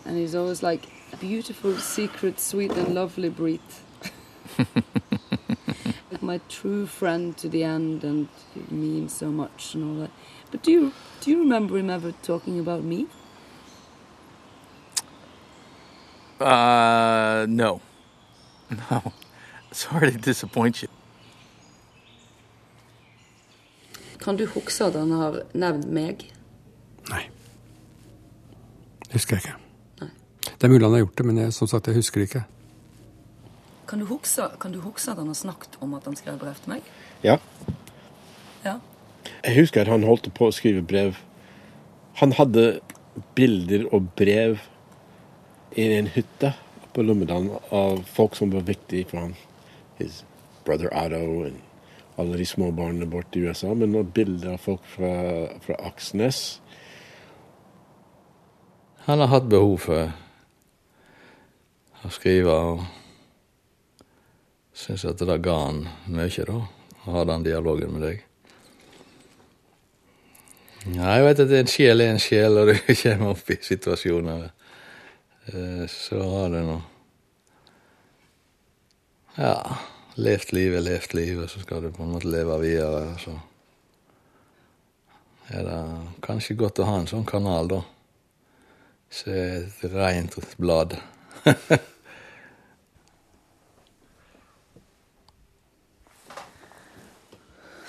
and 0.05 0.19
he's 0.19 0.35
always 0.35 0.63
like 0.63 0.83
a 1.15 1.17
beautiful, 1.17 1.75
secret, 1.79 2.39
sweet, 2.39 2.73
and 2.73 2.95
lovely 2.95 3.31
breed. 3.31 3.63
like 6.11 6.23
my 6.23 6.39
true 6.51 6.85
friend 6.85 7.35
to 7.39 7.49
the 7.49 7.65
end, 7.65 8.05
and 8.05 8.29
he 8.55 8.61
means 8.75 9.15
so 9.15 9.31
much 9.31 9.75
and 9.75 9.85
all 9.85 10.03
that. 10.03 10.11
But 10.51 10.63
do 10.63 10.71
you 10.71 10.93
do 11.23 11.31
you 11.31 11.39
remember 11.39 11.79
him 11.79 11.89
ever 11.89 12.13
talking 12.23 12.59
about 12.61 12.83
me? 12.85 13.07
Uh, 16.41 17.47
no. 17.49 17.81
No. 18.71 19.13
Sorry 19.73 20.13
to 20.13 20.19
disappoint 20.19 20.83
you. 20.83 20.89
Kan 24.21 24.37
du 24.37 24.47
huske 24.47 24.85
at 24.85 24.97
han 24.97 25.13
har 25.13 25.43
nevnt 25.53 25.89
meg? 25.93 26.25
Nei. 27.09 27.27
Husker 29.13 29.37
jeg 29.37 29.45
ikke. 29.45 29.61
Det 30.61 30.69
er 30.69 30.73
mulig 30.73 30.85
han 30.85 30.93
har 30.93 31.05
gjort 31.05 31.19
det, 31.19 31.27
men 31.27 31.39
jeg, 31.41 31.53
som 31.57 31.69
sagt, 31.69 31.89
jeg 31.89 31.97
husker 31.97 32.21
det 32.21 32.29
ikke. 32.29 32.43
Kan 33.89 34.03
du 34.03 34.07
huske, 34.11 34.45
kan 34.61 34.73
du 34.73 34.81
huske 34.85 35.11
at 35.11 35.19
han 35.19 35.31
har 35.33 35.39
snakket 35.39 35.79
om 35.81 35.95
at 35.97 36.05
han 36.05 36.17
skrev 36.17 36.37
brev 36.39 36.59
til 36.61 36.75
meg? 36.75 36.91
Ja. 37.25 37.39
Ja. 38.65 38.77
Jeg 39.45 39.57
husker 39.57 39.83
at 39.83 39.93
han 39.93 40.05
holdt 40.05 40.29
på 40.37 40.51
å 40.51 40.55
skrive 40.55 40.85
brev. 40.85 41.17
Han 42.21 42.37
hadde 42.37 42.67
bilder 43.37 43.89
og 43.89 44.13
brev 44.21 44.61
i 45.75 45.87
en 45.97 46.11
hytte 46.11 46.55
på 46.93 47.03
Lommedalen 47.03 47.51
av 47.71 48.03
folk 48.09 48.35
som 48.39 48.51
var 48.51 48.67
viktige 48.67 49.07
for 49.11 49.19
ham. 49.21 49.35
His 49.99 50.25
brother 50.65 50.91
Otto 50.97 51.21
og 51.21 51.53
alle 52.21 52.37
de 52.41 52.47
små 52.47 52.71
barna 52.71 53.07
borte 53.07 53.39
i 53.39 53.43
USA. 53.47 53.75
Men 53.75 53.93
noen 53.95 54.11
bilder 54.15 54.55
av 54.55 54.65
folk 54.65 54.85
fra, 54.95 55.13
fra 55.65 55.77
Aksnes. 55.89 56.61
Han 59.07 59.23
har 59.23 59.31
hatt 59.33 59.49
behov 59.51 59.79
for 59.87 60.11
å 62.05 62.11
skrive, 62.13 62.53
og 62.53 62.85
syns 64.77 65.05
at 65.09 65.21
det 65.21 65.39
ga 65.45 65.57
han 65.67 65.87
mye, 66.09 66.45
da. 66.49 66.61
Å 67.01 67.15
ha 67.17 67.25
den 67.29 67.47
dialogen 67.47 67.95
med 67.97 68.05
deg. 68.05 68.27
Ja, 70.95 71.17
jeg 71.17 71.25
vet 71.27 71.43
at 71.45 71.53
en 71.57 71.69
sjel 71.69 72.01
er 72.05 72.15
en 72.15 72.23
sjel, 72.23 72.57
og 72.61 72.71
du 72.71 72.77
kommer 73.03 73.35
opp 73.35 73.51
i 73.53 73.59
situasjoner. 73.65 74.51
Eh, 75.55 75.87
Så 75.89 76.23
har 76.23 76.51
det 76.51 76.65
nå 76.67 76.81
Ja, 79.37 79.77
levd 80.15 80.53
livet, 80.53 80.83
levd 80.83 81.15
livet, 81.15 81.51
så 81.51 81.61
skal 81.61 81.83
du 81.83 81.93
på 81.95 82.03
en 82.03 82.13
måte 82.13 82.29
leve 82.29 82.59
videre. 82.61 83.15
Så 83.23 83.37
er 85.49 85.65
det 85.65 85.79
kanskje 86.27 86.59
godt 86.59 86.83
å 86.83 86.89
ha 86.89 86.99
en 87.01 87.09
sånn 87.09 87.25
kanal, 87.27 87.71
da. 87.71 87.81
Så 89.11 89.31
et 89.31 89.87
rent 89.95 90.37
blad. 90.59 90.99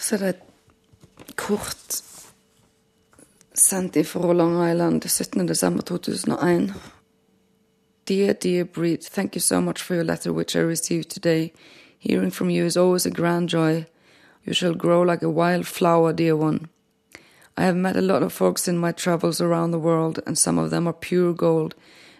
Så 0.01 0.18
det 0.18 0.28
er 0.28 0.34
et 0.34 1.36
kort 1.39 2.01
sendt 3.53 3.95
ifra 4.01 4.34
Long 4.34 4.57
Island 4.66 5.05
17. 5.05 5.45
Desember 8.12 8.34
2001. 8.34 8.34
Dear, 8.34 8.34
dear 8.34 8.66
Breed, 8.66 9.03
thank 9.03 9.36
you 9.36 9.41
so 9.41 9.62
much 9.62 9.82
for 9.82 9.95
your 9.95 10.03
letter 10.03 10.34
which 10.34 10.55
I 10.55 10.59
received 10.59 11.09
today. 11.09 11.53
Hearing 11.97 12.32
from 12.32 12.49
you 12.49 12.66
is 12.66 12.78
always 12.78 13.05
a 13.05 13.12
grand 13.12 13.49
joy. 13.49 13.86
You 14.43 14.53
shall 14.53 14.74
grow 14.74 15.01
like 15.01 15.24
a 15.24 15.30
wild 15.30 15.66
flower, 15.66 16.14
dear 16.14 16.36
one. 16.36 16.68
I 17.57 17.64
have 17.64 17.76
met 17.76 17.95
a 17.95 18.01
lot 18.01 18.24
of 18.24 18.34
folks 18.34 18.68
in 18.68 18.78
my 18.78 18.91
travels 18.91 19.41
around 19.41 19.72
the 19.72 19.80
world, 19.80 20.20
and 20.26 20.38
some 20.38 20.57
of 20.57 20.70
them 20.70 20.88
are 20.88 20.93
pure 20.93 21.34
gold, 21.34 21.76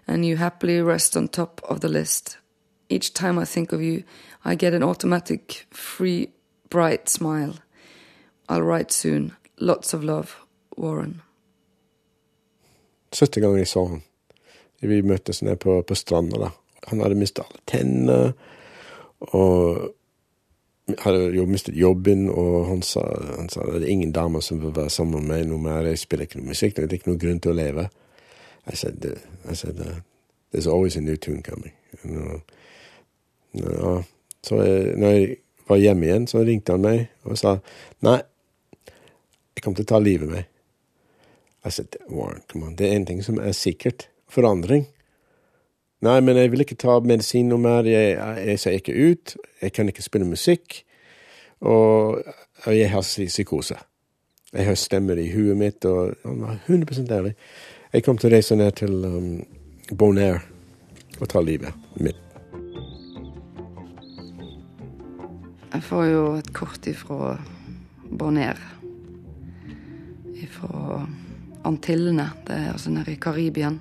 and 0.08 0.26
you 0.26 0.38
happily 0.38 0.82
rest 0.82 1.18
on 1.18 1.28
top 1.28 1.62
of 1.70 1.80
the 1.80 1.90
list. 1.90 2.38
Each 2.90 3.14
time 3.14 3.42
I 3.42 3.46
think 3.46 3.74
of 3.74 3.82
you, 3.82 4.04
I 4.46 4.56
get 4.56 4.74
an 4.74 4.84
automatic, 4.84 5.66
free, 5.72 6.30
bright 6.70 7.10
smile. 7.10 7.56
I'll 8.48 8.62
write 8.62 8.92
soon. 8.92 9.32
Lots 9.60 9.94
of 9.94 10.04
love, 10.04 10.36
Warren. 10.78 11.22
Siste 13.14 13.42
gang 13.42 13.58
jeg 13.58 13.68
så 13.68 13.86
han. 13.86 14.02
Vi 14.82 15.02
møttes 15.06 15.42
nede 15.46 15.60
på, 15.62 15.82
på 15.88 15.96
stranda. 15.96 16.40
da. 16.42 16.52
Han 16.90 17.02
hadde 17.04 17.18
mistet 17.20 17.46
alle 17.46 17.62
tennene. 17.70 18.20
Og 19.38 19.92
hadde 21.00 21.28
jo 21.36 21.46
mistet 21.46 21.78
jobben, 21.78 22.30
og 22.30 22.66
han 22.68 22.82
sa, 22.86 23.04
han 23.38 23.50
sa 23.50 23.66
det 23.70 23.84
er 23.84 23.92
ingen 23.94 24.14
damer 24.16 24.42
som 24.42 24.62
vil 24.62 24.74
være 24.76 24.90
sammen 24.90 25.22
med 25.22 25.36
meg 25.36 25.50
noe 25.50 25.62
mer. 25.62 25.88
Jeg 25.88 26.02
spiller 26.02 26.26
ikke 26.28 26.42
noe 26.42 26.52
musikk. 26.52 26.76
Det 26.76 26.88
er 26.88 26.98
ikke 26.98 27.12
noe 27.12 27.22
grunn 27.22 27.40
til 27.44 27.54
å 27.54 27.60
leve. 27.60 27.88
Jeg 28.70 28.82
sa 28.82 28.92
det, 28.94 29.94
there's 30.52 30.68
always 30.68 30.98
a 30.98 31.02
new 31.02 31.18
tune 31.18 31.42
coming. 31.44 31.74
Uh, 32.06 32.40
ja. 33.54 34.02
Så 34.44 34.62
jeg, 34.64 34.98
når 34.98 35.16
jeg 35.16 35.36
var 35.70 35.78
hjemme 35.78 36.06
igjen, 36.06 36.28
så 36.28 36.44
ringte 36.46 36.76
han 36.76 36.86
meg 36.86 37.08
og 37.24 37.38
sa 37.40 37.58
nei, 38.06 38.20
jeg 39.56 39.64
kommer 39.64 39.82
til 39.82 39.86
å 39.86 39.92
ta 39.94 40.00
livet 40.02 40.28
av 40.28 40.36
meg. 40.36 40.48
Jeg 41.62 41.76
sa 41.76 41.84
Warren, 42.10 42.42
come 42.50 42.72
on, 42.72 42.78
det 42.78 42.88
er 42.90 42.98
en 42.98 43.06
ting 43.06 43.22
som 43.24 43.38
er 43.40 43.54
sikkert. 43.54 44.08
Forandring. 44.32 44.88
Nei, 46.02 46.18
men 46.26 46.38
jeg 46.40 46.50
vil 46.54 46.64
ikke 46.64 46.80
ta 46.82 46.96
medisin 47.06 47.52
noe 47.52 47.62
mer. 47.62 47.86
Jeg, 47.86 48.16
jeg, 48.42 48.60
ser 48.60 48.78
ikke 48.80 48.96
ut. 48.96 49.36
Jeg 49.62 49.74
kan 49.76 49.92
ikke 49.92 50.06
spille 50.06 50.26
musikk. 50.26 50.82
Og, 51.62 52.24
og 52.66 52.74
jeg 52.74 52.90
har 52.90 53.06
psykose. 53.06 53.78
Jeg 54.52 54.66
har 54.66 54.76
stemmer 54.76 55.20
i 55.22 55.30
huet 55.32 55.60
mitt, 55.60 55.86
og 55.86 56.16
han 56.26 56.42
var 56.42 56.58
100% 56.66 57.14
ærlig. 57.14 57.36
Jeg 57.94 58.04
kom 58.04 58.18
til 58.18 58.32
å 58.32 58.34
reise 58.34 58.58
ned 58.58 58.74
til 58.80 59.06
um, 59.06 59.30
Bonaire 59.94 60.42
og 61.20 61.30
ta 61.30 61.44
livet 61.44 61.76
mitt. 62.02 62.18
Jeg 65.72 65.86
får 65.88 66.06
jo 66.10 66.26
et 66.40 66.52
kort 66.56 66.88
ifra 66.90 67.36
Bonaire. 68.10 68.60
Ifra 70.42 71.06
Antillene. 71.64 72.32
Det 72.48 72.58
er 72.58 72.74
altså 72.74 72.92
nede 72.92 73.14
i 73.14 73.22
Karibien. 73.22 73.80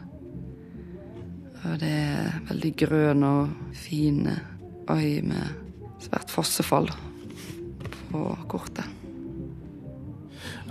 Og 1.64 1.80
det 1.80 1.92
er 1.92 2.38
veldig 2.48 2.70
grønn 2.76 3.22
og 3.22 3.48
øy 4.90 5.20
med 5.22 5.44
svært 6.00 6.30
fossefall 6.30 6.88
på 8.10 8.38
kortet. 8.48 8.84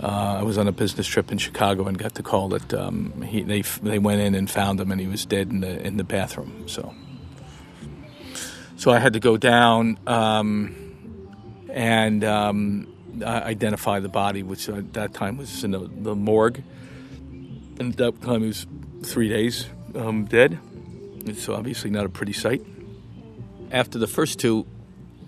Uh, 0.02 0.40
I 0.40 0.42
was 0.42 0.58
on 0.58 0.66
a 0.66 0.72
business 0.72 1.06
trip 1.06 1.30
in 1.30 1.38
Chicago 1.38 1.86
and 1.86 1.98
got 1.98 2.14
the 2.14 2.22
call 2.22 2.48
that 2.48 2.72
um, 2.72 3.22
he, 3.22 3.42
they 3.42 3.62
they 3.82 3.98
went 3.98 4.20
in 4.20 4.34
and 4.34 4.48
found 4.48 4.80
him 4.80 4.90
and 4.90 5.00
he 5.00 5.06
was 5.06 5.26
dead 5.26 5.50
in 5.50 5.60
the 5.60 5.86
in 5.86 5.96
the 5.98 6.04
bathroom. 6.04 6.66
So, 6.66 6.94
so 8.76 8.90
I 8.90 8.98
had 8.98 9.12
to 9.12 9.20
go 9.20 9.36
down 9.36 9.98
um, 10.06 10.74
and 11.68 12.24
um, 12.24 12.86
identify 13.22 14.00
the 14.00 14.08
body, 14.08 14.42
which 14.42 14.68
at 14.68 14.94
that 14.94 15.12
time 15.12 15.36
was 15.36 15.64
in 15.64 15.72
the, 15.72 15.90
the 16.02 16.14
morgue. 16.14 16.62
And 17.78 17.92
at 17.92 17.96
that 17.98 18.22
time 18.22 18.40
he 18.40 18.48
was 18.48 18.66
three 19.04 19.28
days 19.28 19.66
um, 19.94 20.24
dead. 20.24 20.58
So 21.34 21.54
obviously 21.54 21.90
not 21.90 22.06
a 22.06 22.08
pretty 22.08 22.32
sight. 22.32 22.62
After 23.70 23.98
the 23.98 24.06
first 24.06 24.38
two, 24.38 24.66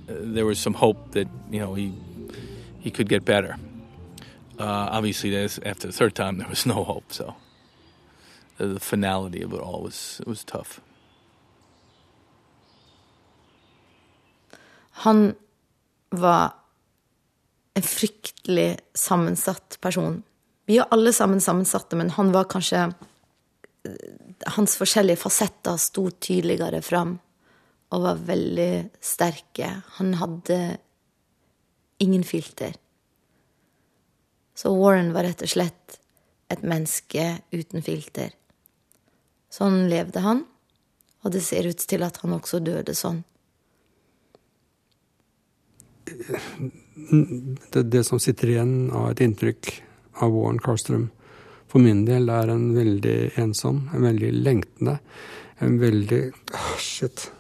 uh, 0.09 0.14
there 0.20 0.47
was 0.47 0.59
some 0.59 0.74
hope 0.74 1.12
that 1.12 1.28
you 1.51 1.61
know 1.61 1.74
he 1.74 1.93
he 2.80 2.90
could 2.90 3.09
get 3.09 3.24
better. 3.24 3.57
Uh, 4.59 4.88
obviously, 4.90 5.36
after 5.36 5.86
the 5.86 5.93
third 5.93 6.14
time, 6.14 6.38
there 6.38 6.49
was 6.49 6.66
no 6.66 6.84
hope. 6.84 7.12
So 7.12 7.34
the, 8.59 8.66
the 8.66 8.80
finality 8.80 9.43
of 9.43 9.53
it 9.53 9.61
all 9.61 9.82
was 9.82 10.20
it 10.20 10.26
was 10.26 10.45
tough. 10.45 10.80
Han 14.90 15.34
var 16.11 16.53
en 17.74 17.82
fryktelig 17.82 18.78
sammensatt 18.95 19.78
person. 19.80 20.22
Vi 20.66 20.78
er 20.78 20.84
alle 20.90 21.12
sammen 21.12 21.40
sammensatte, 21.40 21.97
men 21.97 22.11
han 22.11 22.32
var 22.32 22.45
kanskje 22.45 22.93
Hans 24.57 24.76
forskjellige 24.80 25.20
fasetter 25.22 25.76
sto 25.80 26.09
tydeligere 26.11 26.82
fram 26.82 27.16
og 27.93 28.05
var 28.07 28.22
veldig 28.26 28.72
sterke. 29.05 29.68
Han 29.99 30.14
hadde 30.20 30.59
ingen 32.03 32.24
filter. 32.24 32.74
Så 34.55 34.72
Warren 34.76 35.12
var 35.14 35.26
rett 35.28 35.43
og 35.45 35.53
slett 35.53 35.99
et 36.53 36.64
menneske 36.66 37.26
uten 37.53 37.84
filter. 37.84 38.32
Sånn 39.53 39.86
levde 39.93 40.22
han, 40.24 40.45
og 41.22 41.34
det 41.34 41.45
ser 41.45 41.68
ut 41.68 41.78
til 41.88 42.05
at 42.05 42.18
han 42.22 42.34
også 42.36 42.62
døde 42.64 42.95
sånn. 42.97 43.22
det, 47.72 47.82
det 47.88 48.05
som 48.05 48.20
sitter 48.20 48.53
igjen 48.53 48.90
av 48.93 49.12
et 49.12 49.22
inntrykk 49.24 49.70
av 50.24 50.32
Warren 50.34 50.61
Carstrom, 50.61 51.11
for 51.72 51.80
min 51.80 52.02
del 52.04 52.28
er 52.28 52.50
en 52.52 52.66
veldig 52.76 53.32
ensom, 53.40 53.88
en 53.96 54.02
veldig 54.04 54.28
lengtende, 54.44 54.98
en 55.64 55.78
veldig 55.80 56.18
oh, 56.52 56.76
Shit. 56.76 57.32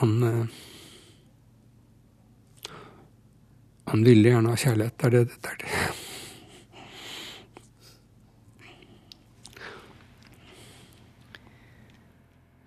Han 0.00 0.22
eh, 0.22 0.46
Han 3.92 4.04
ville 4.06 4.30
gjerne 4.30 4.48
ha 4.48 4.56
kjærlighet. 4.56 4.94
Det 4.96 5.06
er 5.06 5.10
det. 5.10 5.24
det, 5.28 5.50
er 5.50 5.56
det. 5.60 5.68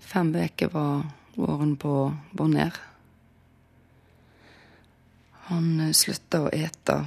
Fem 0.05 0.35
uker 0.35 0.69
var 0.75 1.01
våren 1.33 1.73
på 1.81 2.13
Bonaire. 2.37 2.94
Han 5.49 5.79
eh, 5.79 5.93
slutta 5.93 6.45
å 6.45 6.49
ete. 6.53 6.97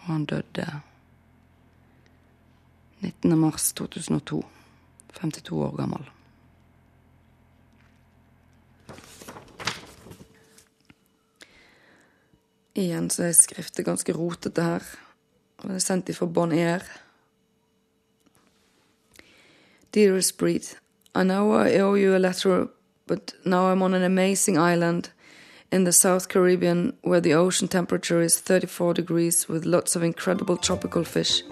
Og 0.00 0.06
han 0.06 0.24
døde 0.30 0.68
19. 3.00 3.36
mars 3.38 3.72
2002. 3.72 4.40
52 5.20 5.60
år 5.66 5.76
gammel. 5.76 6.08
Igjen 12.78 13.10
så 13.10 13.26
er 13.26 13.36
skriftet 13.36 13.84
ganske 13.84 14.14
rotete 14.14 14.64
her. 14.64 14.90
Og 15.60 15.68
det 15.68 15.80
er 15.80 15.84
sendt 15.84 16.12
ifra 16.12 16.28
Bon 16.30 16.52
Air. 16.54 16.84
Dearest 19.92 20.36
Breed, 20.38 20.76
I 21.14 21.24
know 21.24 21.50
I 21.50 21.80
owe 21.82 21.98
you 21.98 22.14
a 22.14 22.18
letter, 22.18 22.68
but 23.10 23.34
now 23.44 23.72
I'm 23.72 23.82
on 23.82 23.92
an 23.92 24.04
amazing 24.04 24.56
island 24.56 25.10
in 25.72 25.82
the 25.82 25.90
South 25.92 26.28
Caribbean 26.28 26.96
where 27.02 27.20
the 27.20 27.34
ocean 27.34 27.66
temperature 27.66 28.20
is 28.20 28.38
34 28.38 28.94
degrees 28.94 29.48
with 29.48 29.64
lots 29.64 29.96
of 29.96 30.04
incredible 30.04 30.56
tropical 30.56 31.02
fish. 31.02 31.42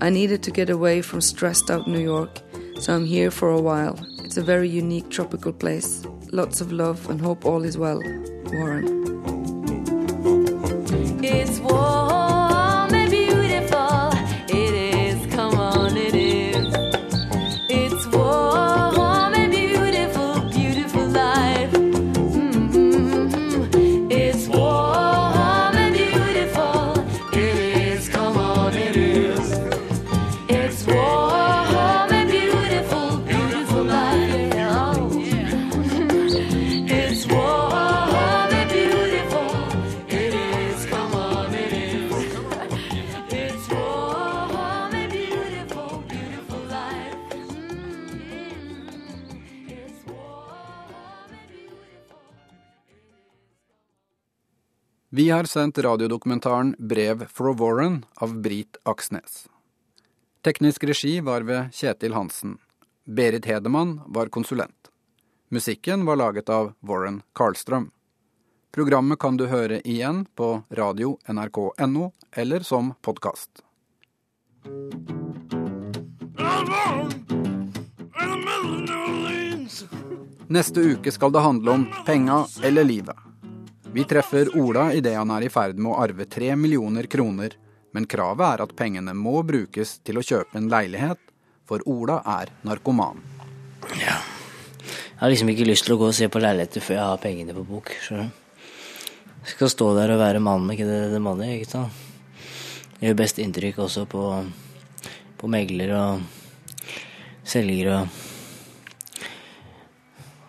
I 0.00 0.08
needed 0.08 0.42
to 0.42 0.50
get 0.50 0.70
away 0.70 1.02
from 1.02 1.20
stressed 1.20 1.70
out 1.70 1.86
New 1.86 2.00
York, 2.00 2.40
so 2.80 2.94
I'm 2.94 3.04
here 3.04 3.30
for 3.30 3.50
a 3.50 3.60
while. 3.60 4.00
It's 4.24 4.38
a 4.38 4.42
very 4.42 4.70
unique 4.70 5.10
tropical 5.10 5.52
place. 5.52 6.02
Lots 6.32 6.62
of 6.62 6.72
love 6.72 7.10
and 7.10 7.20
hope 7.20 7.44
all 7.44 7.62
is 7.62 7.76
well. 7.76 8.00
Warren. 8.46 8.86
It's 11.22 11.60
har 55.32 55.44
sendt 55.44 55.78
radiodokumentaren 55.78 56.74
Brev 56.78 57.26
for 57.28 57.54
Warren 57.54 58.04
av 58.14 58.34
Brit 58.40 58.76
Aksnes. 58.84 59.46
Teknisk 60.42 60.84
regi 60.84 61.20
var 61.20 61.40
ved 61.46 61.72
Kjetil 61.72 62.14
Hansen. 62.14 62.58
Berit 63.04 63.46
Hedemann 63.46 64.00
var 64.06 64.26
konsulent. 64.26 64.90
Musikken 65.48 66.04
var 66.04 66.16
laget 66.16 66.48
av 66.48 66.72
Warren 66.80 67.22
Karlstrøm. 67.32 67.90
Programmet 68.72 69.18
kan 69.18 69.36
du 69.36 69.46
høre 69.46 69.80
igjen 69.84 70.24
på 70.34 70.62
radio 70.70 71.18
nrk.no 71.28 72.12
eller 72.32 72.60
som 72.60 72.94
podkast. 73.02 73.62
Neste 80.48 80.80
uke 80.80 81.12
skal 81.12 81.32
det 81.32 81.44
handle 81.44 81.70
om 81.70 81.86
penga 82.06 82.46
eller 82.62 82.84
livet. 82.84 83.31
Vi 83.92 84.04
treffer 84.04 84.48
Ola 84.56 84.86
idet 84.96 85.18
han 85.18 85.30
er 85.34 85.44
i 85.44 85.50
ferd 85.52 85.76
med 85.76 85.90
å 85.92 85.98
arve 86.00 86.24
tre 86.24 86.54
millioner 86.56 87.04
kroner, 87.12 87.52
men 87.92 88.06
kravet 88.08 88.46
er 88.46 88.62
at 88.64 88.70
pengene 88.76 89.12
må 89.12 89.42
brukes 89.44 89.98
til 90.00 90.16
å 90.16 90.22
kjøpe 90.24 90.56
en 90.56 90.70
leilighet, 90.72 91.18
for 91.68 91.84
Ola 91.84 92.22
er 92.38 92.48
narkoman. 92.64 93.20
Ja. 94.00 94.16
Jeg 94.80 95.18
har 95.20 95.28
liksom 95.34 95.50
ikke 95.52 95.66
lyst 95.68 95.84
til 95.84 95.92
å 95.94 95.98
gå 96.00 96.08
og 96.08 96.16
se 96.16 96.24
på 96.32 96.40
leiligheter 96.40 96.80
før 96.80 96.96
jeg 96.96 97.10
har 97.10 97.20
pengene 97.20 97.56
på 97.58 97.66
bok. 97.68 97.92
skjønner. 98.00 98.30
Jeg 99.42 99.52
skal 99.58 99.72
stå 99.74 99.90
der 99.98 100.14
og 100.14 100.22
være 100.22 100.40
mannen, 100.40 100.72
ikke 100.72 100.88
det, 100.88 101.20
mannen, 101.20 101.52
ikke 101.58 101.70
sant. 101.74 101.92
Det 102.96 103.10
gjør 103.10 103.18
best 103.18 103.42
inntrykk 103.44 103.82
også 103.84 104.06
på, 104.08 104.22
på 105.36 105.52
megler 105.52 105.92
og 105.98 106.24
selgere 107.44 108.00
og 108.00 108.08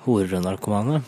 horer 0.07 0.39
og 0.39 0.47
narkomane. 0.47 1.03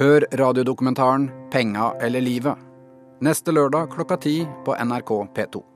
Hør 0.00 0.24
radiodokumentaren 0.32 1.26
'Penga 1.52 1.90
eller 2.00 2.20
livet' 2.24 2.62
neste 3.20 3.52
lørdag 3.52 3.90
klokka 3.92 4.16
ti 4.16 4.46
på 4.64 4.72
NRK 4.72 5.10
P2. 5.36 5.69